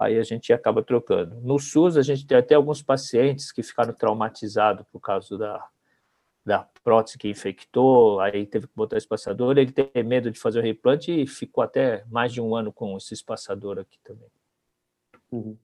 aí 0.00 0.18
a 0.18 0.24
gente 0.24 0.52
acaba 0.52 0.82
trocando. 0.82 1.40
No 1.42 1.60
SUS, 1.60 1.96
a 1.96 2.02
gente 2.02 2.26
tem 2.26 2.36
até 2.36 2.56
alguns 2.56 2.82
pacientes 2.82 3.52
que 3.52 3.62
ficaram 3.62 3.92
traumatizados 3.92 4.84
por 4.90 4.98
causa 4.98 5.38
da, 5.38 5.64
da 6.44 6.68
prótese 6.82 7.16
que 7.16 7.28
infectou, 7.28 8.18
aí 8.18 8.44
teve 8.44 8.66
que 8.66 8.74
botar 8.74 8.98
espaçador, 8.98 9.56
ele 9.56 9.70
tem 9.70 10.02
medo 10.02 10.28
de 10.28 10.40
fazer 10.40 10.58
o 10.58 10.62
reimplante 10.62 11.12
e 11.12 11.24
ficou 11.24 11.62
até 11.62 12.04
mais 12.10 12.32
de 12.32 12.40
um 12.40 12.56
ano 12.56 12.72
com 12.72 12.96
esse 12.96 13.14
espaçador 13.14 13.78
aqui 13.78 14.00
também. 14.02 14.28
Uhum. 15.30 15.56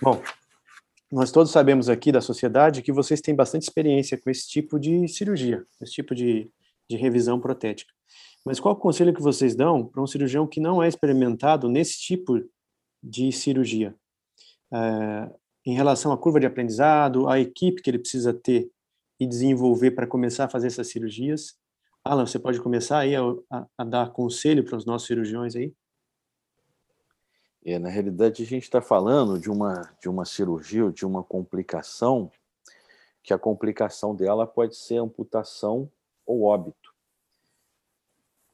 Bom, 0.00 0.22
nós 1.14 1.30
todos 1.30 1.52
sabemos 1.52 1.88
aqui 1.88 2.10
da 2.10 2.20
sociedade 2.20 2.82
que 2.82 2.90
vocês 2.90 3.20
têm 3.20 3.36
bastante 3.36 3.62
experiência 3.62 4.18
com 4.18 4.28
esse 4.28 4.48
tipo 4.48 4.80
de 4.80 5.06
cirurgia, 5.06 5.64
esse 5.80 5.92
tipo 5.92 6.12
de, 6.12 6.50
de 6.90 6.96
revisão 6.96 7.38
protética. 7.38 7.92
Mas 8.44 8.58
qual 8.58 8.74
o 8.74 8.76
conselho 8.76 9.14
que 9.14 9.22
vocês 9.22 9.54
dão 9.54 9.86
para 9.86 10.02
um 10.02 10.08
cirurgião 10.08 10.44
que 10.44 10.58
não 10.58 10.82
é 10.82 10.88
experimentado 10.88 11.68
nesse 11.68 12.00
tipo 12.00 12.42
de 13.00 13.30
cirurgia? 13.30 13.94
É, 14.72 15.30
em 15.64 15.76
relação 15.76 16.10
à 16.10 16.18
curva 16.18 16.40
de 16.40 16.46
aprendizado, 16.46 17.28
a 17.28 17.38
equipe 17.38 17.80
que 17.80 17.88
ele 17.88 18.00
precisa 18.00 18.34
ter 18.34 18.68
e 19.20 19.24
desenvolver 19.24 19.92
para 19.92 20.08
começar 20.08 20.46
a 20.46 20.48
fazer 20.48 20.66
essas 20.66 20.88
cirurgias. 20.88 21.54
Alan, 22.04 22.26
você 22.26 22.40
pode 22.40 22.60
começar 22.60 22.98
aí 22.98 23.14
a, 23.14 23.22
a, 23.52 23.66
a 23.78 23.84
dar 23.84 24.10
conselho 24.10 24.64
para 24.64 24.76
os 24.76 24.84
nossos 24.84 25.06
cirurgiões 25.06 25.54
aí? 25.54 25.72
É, 27.64 27.78
na 27.78 27.88
realidade, 27.88 28.42
a 28.42 28.46
gente 28.46 28.64
está 28.64 28.82
falando 28.82 29.38
de 29.38 29.50
uma, 29.50 29.90
de 29.98 30.06
uma 30.06 30.26
cirurgia 30.26 30.84
ou 30.84 30.92
de 30.92 31.06
uma 31.06 31.24
complicação, 31.24 32.30
que 33.22 33.32
a 33.32 33.38
complicação 33.38 34.14
dela 34.14 34.46
pode 34.46 34.76
ser 34.76 34.98
amputação 34.98 35.90
ou 36.26 36.42
óbito. 36.42 36.94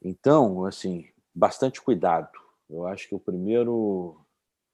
Então, 0.00 0.64
assim, 0.64 1.08
bastante 1.34 1.82
cuidado. 1.82 2.30
Eu 2.68 2.86
acho 2.86 3.08
que 3.08 3.14
o 3.16 3.18
primeiro, 3.18 4.16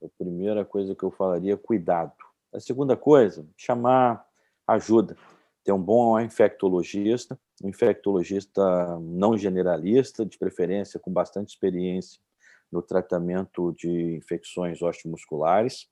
a 0.05 0.09
primeira 0.18 0.66
coisa 0.66 0.94
que 0.94 1.03
eu 1.03 1.11
falaria 1.11 1.55
é 1.55 1.57
cuidado. 1.57 2.12
A 2.53 2.61
segunda 2.61 2.94
coisa, 2.94 3.46
chamar 3.57 4.29
ajuda. 4.66 5.16
Ter 5.64 5.72
um 5.72 5.83
bom 5.83 6.20
infectologista, 6.20 7.38
um 7.64 7.70
infectologista 7.70 8.99
não 9.01 9.37
generalista, 9.37 10.27
de 10.27 10.37
preferência 10.37 11.01
com 11.01 11.11
bastante 11.11 11.49
experiência 11.49 12.20
no 12.77 12.83
tratamento 12.83 13.73
de 13.73 14.17
infecções 14.17 14.83
osteomusculares. 14.83 15.89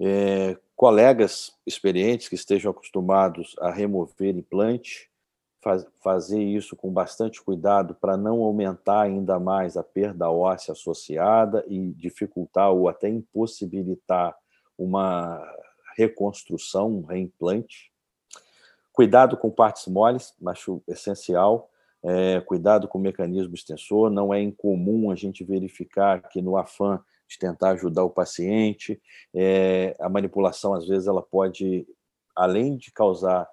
É, 0.00 0.56
colegas 0.76 1.52
experientes 1.66 2.28
que 2.28 2.36
estejam 2.36 2.70
acostumados 2.70 3.56
a 3.58 3.70
remover 3.70 4.36
implante, 4.36 5.10
faz, 5.60 5.84
fazer 6.00 6.40
isso 6.40 6.76
com 6.76 6.92
bastante 6.92 7.42
cuidado 7.42 7.96
para 7.96 8.16
não 8.16 8.44
aumentar 8.44 9.02
ainda 9.02 9.40
mais 9.40 9.76
a 9.76 9.82
perda 9.82 10.30
óssea 10.30 10.72
associada 10.72 11.64
e 11.66 11.92
dificultar 11.94 12.70
ou 12.70 12.88
até 12.88 13.08
impossibilitar 13.08 14.36
uma 14.78 15.42
reconstrução, 15.96 16.92
um 16.92 17.04
reimplante. 17.04 17.92
Cuidado 18.92 19.36
com 19.36 19.50
partes 19.50 19.88
moles, 19.88 20.32
acho 20.46 20.80
essencial 20.86 21.68
é, 22.04 22.40
cuidado 22.40 22.86
com 22.86 22.98
o 22.98 23.00
mecanismo 23.00 23.54
extensor, 23.54 24.10
não 24.10 24.32
é 24.32 24.40
incomum 24.40 25.10
a 25.10 25.14
gente 25.14 25.44
verificar 25.44 26.22
que 26.28 26.40
no 26.40 26.56
afã 26.56 27.00
de 27.28 27.38
tentar 27.38 27.70
ajudar 27.70 28.04
o 28.04 28.10
paciente, 28.10 29.00
é, 29.34 29.94
a 30.00 30.08
manipulação, 30.08 30.72
às 30.72 30.86
vezes, 30.86 31.06
ela 31.06 31.22
pode, 31.22 31.86
além 32.34 32.76
de 32.76 32.90
causar 32.90 33.46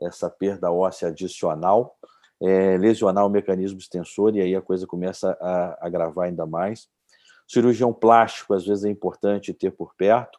essa 0.00 0.28
perda 0.28 0.70
óssea 0.70 1.08
adicional, 1.08 1.96
é, 2.42 2.76
lesionar 2.76 3.24
o 3.24 3.30
mecanismo 3.30 3.78
extensor 3.78 4.36
e 4.36 4.42
aí 4.42 4.54
a 4.54 4.60
coisa 4.60 4.86
começa 4.86 5.36
a 5.40 5.86
agravar 5.86 6.26
ainda 6.26 6.44
mais. 6.44 6.88
Cirurgião 7.46 7.92
plástico, 7.92 8.52
às 8.52 8.66
vezes, 8.66 8.84
é 8.84 8.90
importante 8.90 9.54
ter 9.54 9.70
por 9.70 9.94
perto, 9.94 10.38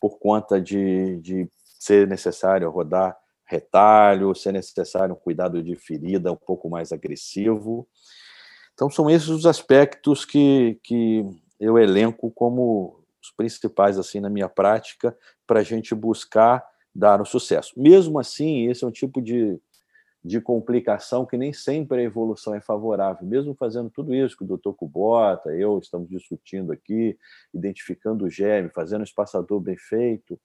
por 0.00 0.18
conta 0.18 0.60
de, 0.60 1.20
de 1.20 1.48
ser 1.62 2.08
necessário 2.08 2.70
rodar 2.70 3.16
retalho, 3.46 4.34
se 4.34 4.48
é 4.48 4.52
necessário 4.52 5.14
um 5.14 5.18
cuidado 5.18 5.62
de 5.62 5.74
ferida 5.76 6.32
um 6.32 6.36
pouco 6.36 6.68
mais 6.68 6.92
agressivo. 6.92 7.88
Então, 8.74 8.90
são 8.90 9.08
esses 9.08 9.28
os 9.28 9.46
aspectos 9.46 10.24
que, 10.24 10.78
que 10.82 11.24
eu 11.58 11.78
elenco 11.78 12.30
como 12.30 13.02
os 13.22 13.30
principais 13.30 13.98
assim 13.98 14.20
na 14.20 14.28
minha 14.28 14.48
prática 14.48 15.16
para 15.46 15.60
a 15.60 15.62
gente 15.62 15.94
buscar 15.94 16.64
dar 16.94 17.20
um 17.20 17.24
sucesso. 17.24 17.72
Mesmo 17.76 18.18
assim, 18.18 18.68
esse 18.68 18.84
é 18.84 18.86
um 18.86 18.90
tipo 18.90 19.20
de, 19.20 19.60
de 20.24 20.40
complicação 20.40 21.26
que 21.26 21.36
nem 21.36 21.52
sempre 21.52 22.00
a 22.00 22.04
evolução 22.04 22.54
é 22.54 22.60
favorável. 22.60 23.26
Mesmo 23.26 23.54
fazendo 23.54 23.90
tudo 23.90 24.14
isso 24.14 24.36
que 24.36 24.44
o 24.44 24.46
doutor 24.46 24.74
Kubota, 24.74 25.50
eu 25.50 25.78
estamos 25.78 26.08
discutindo 26.08 26.72
aqui, 26.72 27.16
identificando 27.54 28.24
o 28.24 28.30
germe, 28.30 28.70
fazendo 28.70 29.02
o 29.02 29.04
espaçador 29.04 29.60
bem 29.60 29.76
feito, 29.76 30.38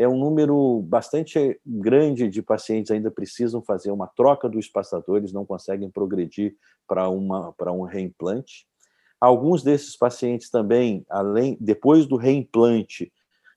é 0.00 0.08
um 0.08 0.16
número 0.16 0.80
bastante 0.80 1.60
grande 1.66 2.26
de 2.26 2.40
pacientes 2.40 2.90
ainda 2.90 3.10
precisam 3.10 3.60
fazer 3.60 3.90
uma 3.90 4.06
troca 4.06 4.48
do 4.48 4.58
espaçador, 4.58 5.18
eles 5.18 5.30
não 5.30 5.44
conseguem 5.44 5.90
progredir 5.90 6.56
para 6.88 7.06
uma 7.10 7.52
para 7.52 7.70
um 7.70 7.82
reimplante. 7.82 8.66
Alguns 9.20 9.62
desses 9.62 9.94
pacientes 9.98 10.48
também, 10.48 11.04
além 11.10 11.54
depois 11.60 12.06
do 12.06 12.16
reimplante, 12.16 13.12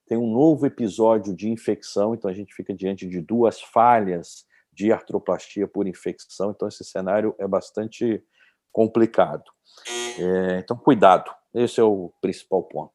tem 0.06 0.18
um 0.18 0.30
novo 0.30 0.66
episódio 0.66 1.34
de 1.34 1.48
infecção, 1.48 2.14
então 2.14 2.30
a 2.30 2.34
gente 2.34 2.54
fica 2.54 2.74
diante 2.74 3.08
de 3.08 3.22
duas 3.22 3.62
falhas 3.62 4.44
de 4.70 4.92
artroplastia 4.92 5.66
por 5.66 5.86
infecção, 5.86 6.50
então 6.50 6.68
esse 6.68 6.84
cenário 6.84 7.34
é 7.38 7.48
bastante 7.48 8.22
complicado. 8.70 9.50
É, 10.18 10.58
então, 10.58 10.76
cuidado, 10.76 11.34
esse 11.54 11.80
é 11.80 11.82
o 11.82 12.12
principal 12.20 12.62
ponto. 12.64 12.92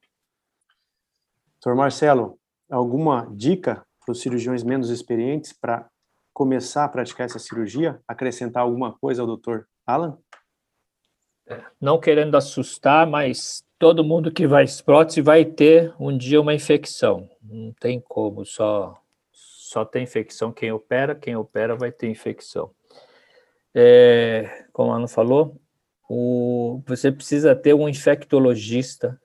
Doutor 1.61 1.75
Marcelo, 1.75 2.38
alguma 2.69 3.27
dica 3.31 3.83
para 4.05 4.11
os 4.11 4.21
cirurgiões 4.21 4.63
menos 4.63 4.89
experientes 4.89 5.53
para 5.53 5.87
começar 6.33 6.85
a 6.85 6.89
praticar 6.89 7.25
essa 7.25 7.39
cirurgia? 7.39 7.99
Acrescentar 8.07 8.63
alguma 8.63 8.93
coisa 8.93 9.21
ao 9.21 9.27
doutor 9.27 9.67
Alan? 9.85 10.17
Não 11.81 11.99
querendo 11.99 12.35
assustar, 12.35 13.07
mas 13.07 13.63
todo 13.77 14.03
mundo 14.03 14.31
que 14.31 14.47
vai 14.47 14.65
prótese 14.85 15.21
vai 15.21 15.43
ter 15.43 15.93
um 15.99 16.15
dia 16.15 16.39
uma 16.39 16.53
infecção. 16.53 17.29
Não 17.41 17.73
tem 17.79 17.99
como, 17.99 18.45
só 18.45 19.01
só 19.31 19.85
tem 19.85 20.03
infecção 20.03 20.51
quem 20.51 20.71
opera, 20.71 21.13
quem 21.13 21.35
opera 21.35 21.75
vai 21.75 21.91
ter 21.91 22.09
infecção. 22.09 22.71
É, 23.73 24.65
como 24.73 24.91
a 24.91 24.95
Ana 24.95 25.07
falou, 25.07 25.61
o, 26.09 26.81
você 26.87 27.11
precisa 27.11 27.55
ter 27.55 27.75
um 27.75 27.87
infectologista 27.87 29.21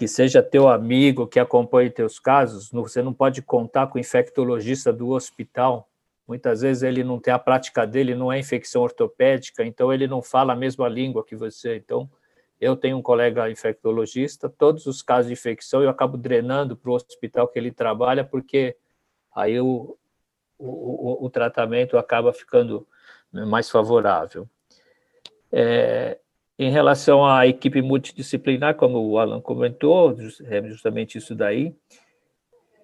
que 0.00 0.08
seja 0.08 0.42
teu 0.42 0.66
amigo, 0.66 1.26
que 1.26 1.38
acompanhe 1.38 1.90
teus 1.90 2.18
casos. 2.18 2.70
Você 2.70 3.02
não 3.02 3.12
pode 3.12 3.42
contar 3.42 3.86
com 3.88 3.98
o 3.98 4.00
infectologista 4.00 4.90
do 4.90 5.10
hospital. 5.10 5.90
Muitas 6.26 6.62
vezes 6.62 6.82
ele 6.82 7.04
não 7.04 7.20
tem 7.20 7.34
a 7.34 7.38
prática 7.38 7.86
dele, 7.86 8.14
não 8.14 8.32
é 8.32 8.38
infecção 8.38 8.80
ortopédica, 8.80 9.62
então 9.62 9.92
ele 9.92 10.06
não 10.06 10.22
fala 10.22 10.54
a 10.54 10.56
mesma 10.56 10.88
língua 10.88 11.22
que 11.22 11.36
você. 11.36 11.76
Então, 11.76 12.10
eu 12.58 12.76
tenho 12.76 12.96
um 12.96 13.02
colega 13.02 13.50
infectologista, 13.50 14.48
todos 14.48 14.86
os 14.86 15.02
casos 15.02 15.26
de 15.26 15.34
infecção 15.34 15.82
eu 15.82 15.90
acabo 15.90 16.16
drenando 16.16 16.74
para 16.74 16.90
o 16.90 16.94
hospital 16.94 17.46
que 17.46 17.58
ele 17.58 17.70
trabalha, 17.70 18.24
porque 18.24 18.78
aí 19.36 19.60
o, 19.60 19.98
o, 20.58 21.26
o 21.26 21.28
tratamento 21.28 21.98
acaba 21.98 22.32
ficando 22.32 22.88
mais 23.30 23.68
favorável. 23.68 24.48
É, 25.52 26.18
em 26.60 26.70
relação 26.70 27.24
à 27.24 27.46
equipe 27.46 27.80
multidisciplinar, 27.80 28.74
como 28.74 28.98
o 28.98 29.18
Alan 29.18 29.40
comentou, 29.40 30.14
é 30.44 30.62
justamente 30.68 31.16
isso 31.16 31.34
daí. 31.34 31.74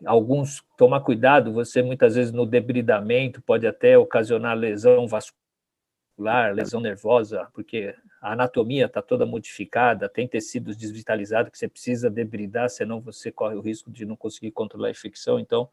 Alguns, 0.07 0.65
toma 0.79 0.99
cuidado, 0.99 1.53
você 1.53 1.83
muitas 1.83 2.15
vezes 2.15 2.33
no 2.33 2.47
debridamento 2.47 3.43
pode 3.43 3.67
até 3.67 3.99
ocasionar 3.99 4.57
lesão 4.57 5.07
vascular, 5.07 6.55
lesão 6.55 6.81
nervosa, 6.81 7.49
porque 7.53 7.95
a 8.23 8.33
anatomia 8.33 8.87
está 8.87 9.03
toda 9.03 9.27
modificada, 9.27 10.09
tem 10.09 10.27
tecidos 10.27 10.75
desvitalizados 10.75 11.53
que 11.53 11.59
você 11.59 11.69
precisa 11.69 12.09
debridar, 12.09 12.71
senão 12.71 12.99
você 12.99 13.31
corre 13.31 13.57
o 13.57 13.61
risco 13.61 13.91
de 13.91 14.07
não 14.07 14.17
conseguir 14.17 14.53
controlar 14.53 14.89
a 14.89 14.93
infecção. 14.93 15.39
Então, 15.39 15.69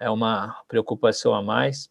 é 0.00 0.08
uma 0.08 0.62
preocupação 0.66 1.34
a 1.34 1.42
mais. 1.42 1.90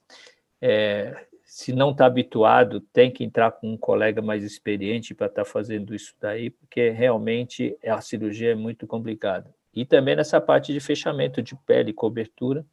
É, 0.60 1.28
se 1.48 1.72
não 1.72 1.92
está 1.92 2.06
habituado, 2.06 2.82
tem 2.82 3.10
que 3.10 3.24
entrar 3.24 3.52
com 3.52 3.72
um 3.72 3.78
colega 3.78 4.22
mais 4.22 4.44
experiente 4.44 5.16
para 5.16 5.28
estar 5.28 5.46
tá 5.46 5.50
fazendo 5.50 5.96
isso 5.96 6.14
daí, 6.20 6.50
porque 6.50 6.90
realmente 6.90 7.76
a 7.86 8.02
cirurgia 8.02 8.52
é 8.52 8.56
muito 8.56 8.86
complicada. 8.86 9.56
E 9.74 9.86
também 9.86 10.14
nessa 10.14 10.42
parte 10.42 10.74
de 10.74 10.82
fechamento 10.82 11.42
de 11.42 11.56
pele 11.56 11.94
cobertura, 11.94 12.66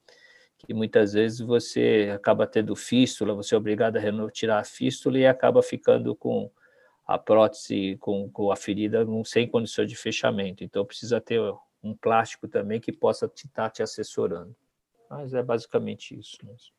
que 0.58 0.74
muitas 0.74 1.12
vezes 1.12 1.38
você 1.38 2.10
acaba 2.12 2.48
tendo 2.48 2.74
fístula, 2.74 3.32
você 3.32 3.54
é 3.54 3.58
obrigado 3.58 3.96
a 3.96 4.30
tirar 4.32 4.58
a 4.58 4.64
fístula 4.64 5.20
e 5.20 5.26
acaba 5.26 5.62
ficando 5.62 6.16
com 6.16 6.50
a 7.06 7.16
prótese, 7.16 7.96
com, 8.00 8.28
com 8.28 8.50
a 8.50 8.56
ferida 8.56 9.06
sem 9.24 9.46
condição 9.46 9.86
de 9.86 9.94
fechamento. 9.94 10.64
Então 10.64 10.84
precisa 10.84 11.20
ter 11.20 11.40
um 11.80 11.94
plástico 11.94 12.48
também 12.48 12.80
que 12.80 12.90
possa 12.90 13.30
estar 13.32 13.70
te 13.70 13.84
assessorando. 13.84 14.56
Mas 15.08 15.32
é 15.32 15.42
basicamente 15.44 16.18
isso 16.18 16.38
mesmo. 16.44 16.72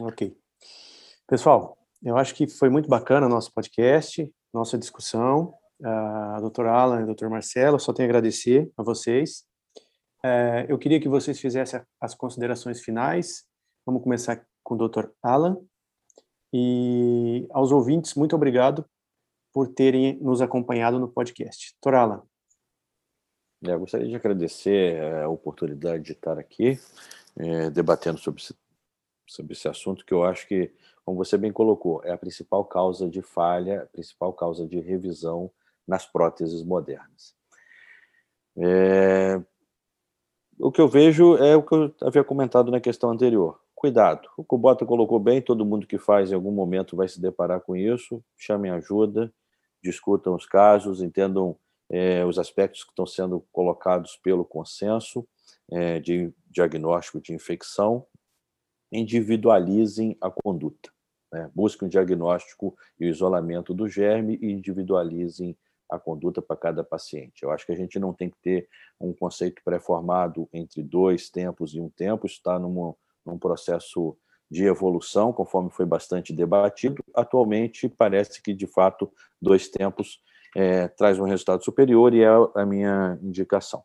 Ok. 0.00 0.34
Pessoal, 1.26 1.76
eu 2.02 2.16
acho 2.16 2.34
que 2.34 2.46
foi 2.46 2.68
muito 2.68 2.88
bacana 2.88 3.26
o 3.26 3.28
nosso 3.28 3.52
podcast, 3.52 4.32
nossa 4.52 4.78
discussão. 4.78 5.54
A 5.84 6.40
doutora 6.40 6.72
Alan 6.72 7.00
e 7.00 7.02
a 7.02 7.06
doutor 7.06 7.28
Marcelo, 7.28 7.78
só 7.78 7.92
tenho 7.92 8.08
a 8.08 8.10
agradecer 8.10 8.70
a 8.76 8.82
vocês. 8.82 9.44
É, 10.24 10.66
eu 10.68 10.78
queria 10.78 11.00
que 11.00 11.08
vocês 11.08 11.38
fizessem 11.38 11.80
as 12.00 12.14
considerações 12.14 12.80
finais. 12.80 13.44
Vamos 13.86 14.02
começar 14.02 14.44
com 14.64 14.74
o 14.74 14.78
doutor 14.78 15.14
Alan. 15.22 15.56
E 16.52 17.46
aos 17.50 17.70
ouvintes, 17.70 18.14
muito 18.14 18.34
obrigado 18.34 18.84
por 19.52 19.68
terem 19.68 20.18
nos 20.20 20.40
acompanhado 20.40 20.98
no 20.98 21.08
podcast. 21.08 21.74
Doutor 21.74 21.98
Alan. 21.98 22.22
É, 23.64 23.72
eu 23.72 23.80
gostaria 23.80 24.08
de 24.08 24.16
agradecer 24.16 24.94
é, 24.94 25.22
a 25.24 25.28
oportunidade 25.28 26.04
de 26.04 26.12
estar 26.12 26.38
aqui 26.38 26.78
debatendo 27.72 28.18
sobre 28.18 28.42
esse, 28.42 28.52
sobre 29.28 29.52
esse 29.52 29.68
assunto, 29.68 30.04
que 30.04 30.12
eu 30.12 30.24
acho 30.24 30.48
que, 30.48 30.72
como 31.04 31.16
você 31.16 31.36
bem 31.36 31.52
colocou, 31.52 32.02
é 32.04 32.10
a 32.10 32.18
principal 32.18 32.64
causa 32.64 33.08
de 33.08 33.22
falha, 33.22 33.82
a 33.82 33.86
principal 33.86 34.32
causa 34.32 34.66
de 34.66 34.80
revisão 34.80 35.50
nas 35.86 36.06
próteses 36.06 36.62
modernas. 36.62 37.34
É, 38.56 39.40
o 40.58 40.72
que 40.72 40.80
eu 40.80 40.88
vejo 40.88 41.36
é 41.36 41.54
o 41.54 41.62
que 41.62 41.74
eu 41.74 41.94
havia 42.02 42.24
comentado 42.24 42.70
na 42.70 42.80
questão 42.80 43.10
anterior. 43.10 43.60
Cuidado. 43.74 44.28
O 44.36 44.42
Kubota 44.42 44.84
colocou 44.84 45.20
bem, 45.20 45.40
todo 45.40 45.64
mundo 45.64 45.86
que 45.86 45.98
faz 45.98 46.32
em 46.32 46.34
algum 46.34 46.50
momento 46.50 46.96
vai 46.96 47.06
se 47.06 47.20
deparar 47.20 47.60
com 47.60 47.76
isso. 47.76 48.20
Chamem 48.36 48.72
ajuda, 48.72 49.32
discutam 49.80 50.34
os 50.34 50.44
casos, 50.46 51.00
entendam 51.00 51.56
é, 51.88 52.24
os 52.24 52.38
aspectos 52.38 52.82
que 52.82 52.90
estão 52.90 53.06
sendo 53.06 53.44
colocados 53.52 54.16
pelo 54.16 54.44
consenso 54.44 55.26
é, 55.70 56.00
de 56.00 56.32
diagnóstico 56.50 57.20
de 57.20 57.32
infecção, 57.32 58.04
individualizem 58.90 60.16
a 60.20 60.30
conduta. 60.30 60.90
Né? 61.32 61.50
Busquem 61.54 61.86
o 61.86 61.90
diagnóstico 61.90 62.76
e 62.98 63.06
o 63.06 63.08
isolamento 63.08 63.74
do 63.74 63.88
germe 63.88 64.38
e 64.40 64.50
individualizem 64.50 65.56
a 65.90 65.98
conduta 65.98 66.42
para 66.42 66.56
cada 66.56 66.84
paciente. 66.84 67.42
Eu 67.42 67.50
acho 67.50 67.64
que 67.64 67.72
a 67.72 67.76
gente 67.76 67.98
não 67.98 68.12
tem 68.12 68.28
que 68.28 68.36
ter 68.42 68.68
um 69.00 69.12
conceito 69.12 69.62
pré-formado 69.64 70.48
entre 70.52 70.82
dois 70.82 71.30
tempos 71.30 71.74
e 71.74 71.80
um 71.80 71.88
tempo, 71.88 72.26
está 72.26 72.58
num, 72.58 72.94
num 73.24 73.38
processo 73.38 74.16
de 74.50 74.64
evolução, 74.64 75.32
conforme 75.32 75.70
foi 75.70 75.86
bastante 75.86 76.32
debatido. 76.32 77.02
Atualmente, 77.14 77.88
parece 77.88 78.42
que, 78.42 78.52
de 78.52 78.66
fato, 78.66 79.10
dois 79.40 79.68
tempos 79.68 80.20
é, 80.56 80.88
traz 80.88 81.18
um 81.18 81.24
resultado 81.24 81.64
superior 81.64 82.14
e 82.14 82.22
é 82.22 82.28
a 82.54 82.66
minha 82.66 83.18
indicação. 83.22 83.82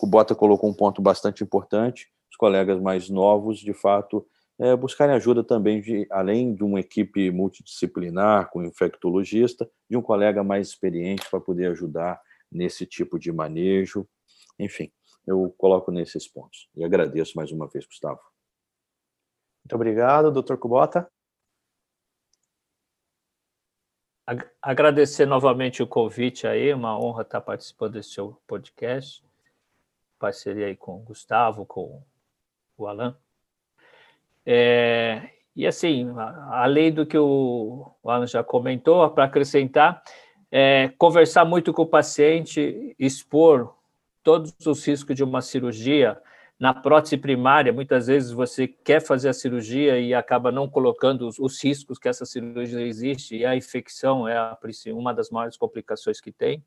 O 0.00 0.06
Bota 0.06 0.34
colocou 0.34 0.70
um 0.70 0.74
ponto 0.74 1.02
bastante 1.02 1.42
importante, 1.42 2.08
os 2.30 2.36
colegas 2.36 2.80
mais 2.80 3.08
novos, 3.08 3.58
de 3.58 3.72
fato, 3.72 4.26
é, 4.58 4.76
buscarem 4.76 5.14
ajuda 5.14 5.42
também, 5.42 5.80
de, 5.80 6.06
além 6.10 6.54
de 6.54 6.62
uma 6.62 6.80
equipe 6.80 7.30
multidisciplinar, 7.30 8.50
com 8.50 8.62
infectologista, 8.62 9.68
de 9.88 9.96
um 9.96 10.02
colega 10.02 10.44
mais 10.44 10.68
experiente 10.68 11.28
para 11.28 11.40
poder 11.40 11.70
ajudar 11.70 12.20
nesse 12.50 12.86
tipo 12.86 13.18
de 13.18 13.32
manejo. 13.32 14.08
Enfim, 14.58 14.92
eu 15.26 15.52
coloco 15.58 15.90
nesses 15.90 16.28
pontos. 16.28 16.68
E 16.76 16.84
agradeço 16.84 17.32
mais 17.36 17.50
uma 17.50 17.66
vez, 17.66 17.84
Gustavo. 17.84 18.20
Muito 19.64 19.74
obrigado, 19.74 20.30
doutor 20.30 20.58
Kubota. 20.58 21.10
Agradecer 24.62 25.26
novamente 25.26 25.82
o 25.82 25.86
convite 25.86 26.46
aí, 26.46 26.72
uma 26.72 26.98
honra 26.98 27.22
estar 27.22 27.42
participando 27.42 27.92
desse 27.92 28.10
seu 28.10 28.40
podcast, 28.46 29.22
parceria 30.18 30.66
aí 30.66 30.76
com 30.76 30.96
o 30.96 31.00
Gustavo, 31.00 31.66
com 31.66 32.02
o 32.78 32.86
Alan. 32.86 33.18
É, 34.46 35.30
e 35.56 35.66
assim, 35.66 36.12
além 36.50 36.92
do 36.92 37.06
que 37.06 37.16
o 37.16 37.90
Alan 38.04 38.26
já 38.26 38.42
comentou, 38.42 39.08
para 39.10 39.24
acrescentar, 39.24 40.02
é, 40.50 40.92
conversar 40.98 41.44
muito 41.44 41.72
com 41.72 41.82
o 41.82 41.86
paciente, 41.86 42.94
expor 42.98 43.74
todos 44.22 44.54
os 44.66 44.86
riscos 44.86 45.14
de 45.14 45.22
uma 45.22 45.40
cirurgia, 45.40 46.20
na 46.58 46.72
prótese 46.72 47.16
primária, 47.16 47.72
muitas 47.72 48.06
vezes 48.06 48.30
você 48.30 48.66
quer 48.66 49.00
fazer 49.00 49.28
a 49.28 49.32
cirurgia 49.32 49.98
e 49.98 50.14
acaba 50.14 50.52
não 50.52 50.68
colocando 50.68 51.26
os, 51.26 51.38
os 51.38 51.62
riscos 51.62 51.98
que 51.98 52.08
essa 52.08 52.24
cirurgia 52.24 52.80
existe, 52.80 53.36
e 53.36 53.44
a 53.44 53.56
infecção 53.56 54.26
é 54.26 54.36
a, 54.36 54.56
uma 54.88 55.12
das 55.12 55.30
maiores 55.30 55.56
complicações 55.56 56.20
que 56.20 56.30
tem. 56.30 56.64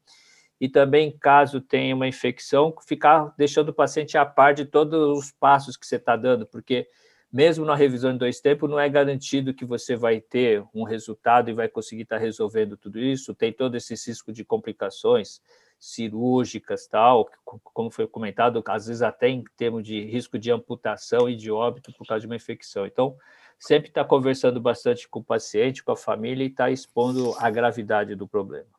E 0.59 0.67
também, 0.67 1.15
caso 1.17 1.61
tenha 1.61 1.95
uma 1.95 2.07
infecção, 2.07 2.73
ficar 2.85 3.33
deixando 3.37 3.69
o 3.69 3.73
paciente 3.73 4.17
a 4.17 4.25
par 4.25 4.53
de 4.53 4.65
todos 4.65 5.17
os 5.17 5.31
passos 5.31 5.77
que 5.77 5.85
você 5.85 5.95
está 5.95 6.15
dando, 6.15 6.45
porque 6.45 6.87
mesmo 7.31 7.65
na 7.65 7.75
revisão 7.75 8.11
em 8.11 8.17
dois 8.17 8.39
tempos, 8.39 8.69
não 8.69 8.79
é 8.79 8.87
garantido 8.87 9.53
que 9.53 9.65
você 9.65 9.95
vai 9.95 10.21
ter 10.21 10.63
um 10.73 10.83
resultado 10.83 11.49
e 11.49 11.53
vai 11.53 11.67
conseguir 11.67 12.03
estar 12.03 12.17
resolvendo 12.17 12.77
tudo 12.77 12.99
isso. 12.99 13.35
Tem 13.35 13.51
todo 13.51 13.75
esse 13.75 13.93
risco 13.93 14.31
de 14.31 14.45
complicações 14.45 15.41
cirúrgicas, 15.79 16.87
tal, 16.87 17.29
como 17.45 17.91
foi 17.91 18.07
comentado, 18.07 18.63
às 18.67 18.87
vezes 18.87 19.01
até 19.01 19.29
em 19.29 19.43
termos 19.55 19.83
de 19.83 20.01
risco 20.05 20.39
de 20.39 20.51
amputação 20.51 21.29
e 21.29 21.35
de 21.35 21.51
óbito 21.51 21.93
por 21.93 22.07
causa 22.07 22.21
de 22.21 22.27
uma 22.27 22.35
infecção. 22.35 22.85
Então, 22.85 23.15
sempre 23.59 23.89
está 23.89 24.03
conversando 24.03 24.59
bastante 24.59 25.07
com 25.07 25.19
o 25.19 25.23
paciente, 25.23 25.83
com 25.83 25.91
a 25.91 25.97
família 25.97 26.43
e 26.43 26.47
está 26.47 26.71
expondo 26.71 27.33
a 27.37 27.49
gravidade 27.49 28.15
do 28.15 28.27
problema. 28.27 28.76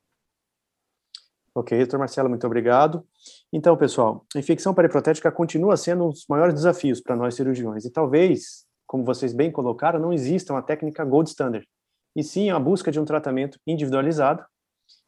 Ok, 1.54 1.76
doutor 1.78 1.98
Marcelo, 1.98 2.28
muito 2.28 2.46
obrigado. 2.46 3.04
Então, 3.52 3.76
pessoal, 3.76 4.24
a 4.34 4.38
infecção 4.38 4.72
periprotética 4.74 5.30
continua 5.32 5.76
sendo 5.76 6.06
um 6.06 6.10
dos 6.10 6.26
maiores 6.28 6.54
desafios 6.54 7.00
para 7.00 7.16
nós 7.16 7.34
cirurgiões 7.34 7.84
e 7.84 7.90
talvez, 7.90 8.66
como 8.86 9.04
vocês 9.04 9.32
bem 9.32 9.50
colocaram, 9.50 9.98
não 9.98 10.12
exista 10.12 10.52
uma 10.52 10.62
técnica 10.62 11.04
gold 11.04 11.28
standard, 11.28 11.66
e 12.14 12.22
sim 12.22 12.50
a 12.50 12.58
busca 12.58 12.90
de 12.90 13.00
um 13.00 13.04
tratamento 13.04 13.58
individualizado 13.66 14.44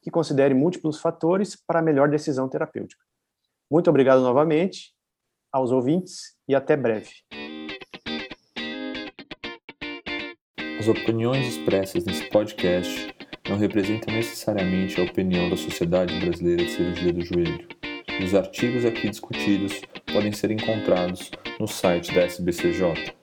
que 0.03 0.11
considere 0.11 0.55
múltiplos 0.55 1.01
fatores 1.01 1.57
para 1.67 1.79
a 1.79 1.83
melhor 1.83 2.09
decisão 2.09 2.49
terapêutica. 2.49 3.03
Muito 3.71 3.89
obrigado 3.89 4.21
novamente 4.21 4.95
aos 5.53 5.71
ouvintes 5.71 6.37
e 6.49 6.55
até 6.55 6.77
breve. 6.77 7.11
As 10.79 10.89
opiniões 10.89 11.47
expressas 11.47 12.05
nesse 12.05 12.29
podcast 12.31 13.15
não 13.51 13.59
representam 13.59 14.15
necessariamente 14.15 15.01
a 15.01 15.05
opinião 15.05 15.51
da 15.51 15.57
Sociedade 15.57 16.19
Brasileira 16.21 16.65
de 16.65 16.71
Cirurgia 16.71 17.13
do 17.13 17.25
Joelho. 17.25 17.67
Os 18.25 18.33
artigos 18.33 18.85
aqui 18.85 19.11
discutidos 19.11 19.81
podem 20.13 20.31
ser 20.31 20.53
encontrados 20.53 21.33
no 21.59 21.67
site 21.67 22.15
da 22.15 22.23
SBCJ 22.23 23.20